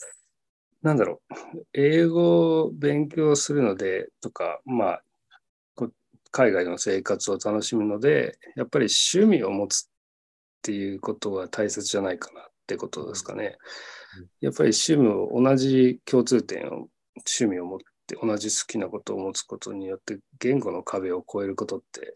[0.82, 1.20] なんだろ
[1.56, 5.02] う、英語を勉強するのでとか、まあ、
[5.74, 5.90] こ
[6.30, 9.88] 海外の生活を楽しむので、やっぱり趣味を持つっ
[10.62, 13.56] ていうことが大切じゃないかなってことですかね
[14.18, 14.26] うん。
[14.40, 22.14] やっぱり趣味を、同じ共通点を、趣味を持って、同じ好きなことを持つことによって、言語の壁を越えることって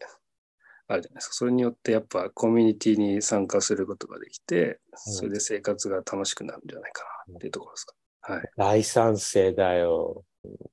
[0.87, 1.33] あるじゃないですか。
[1.33, 7.95] それによってやっぱコミュニティに参加することができて、それで生活が楽しくなるんじゃないかなっていうところですか。
[8.21, 8.39] はい。
[8.39, 8.43] う。
[8.57, 10.23] 大賛成だよ。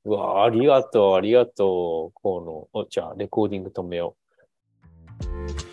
[0.05, 2.21] うわありがとう、ありがとう。
[2.23, 2.69] 河野。
[2.73, 5.72] おじゃあ、レコーディング止めよう。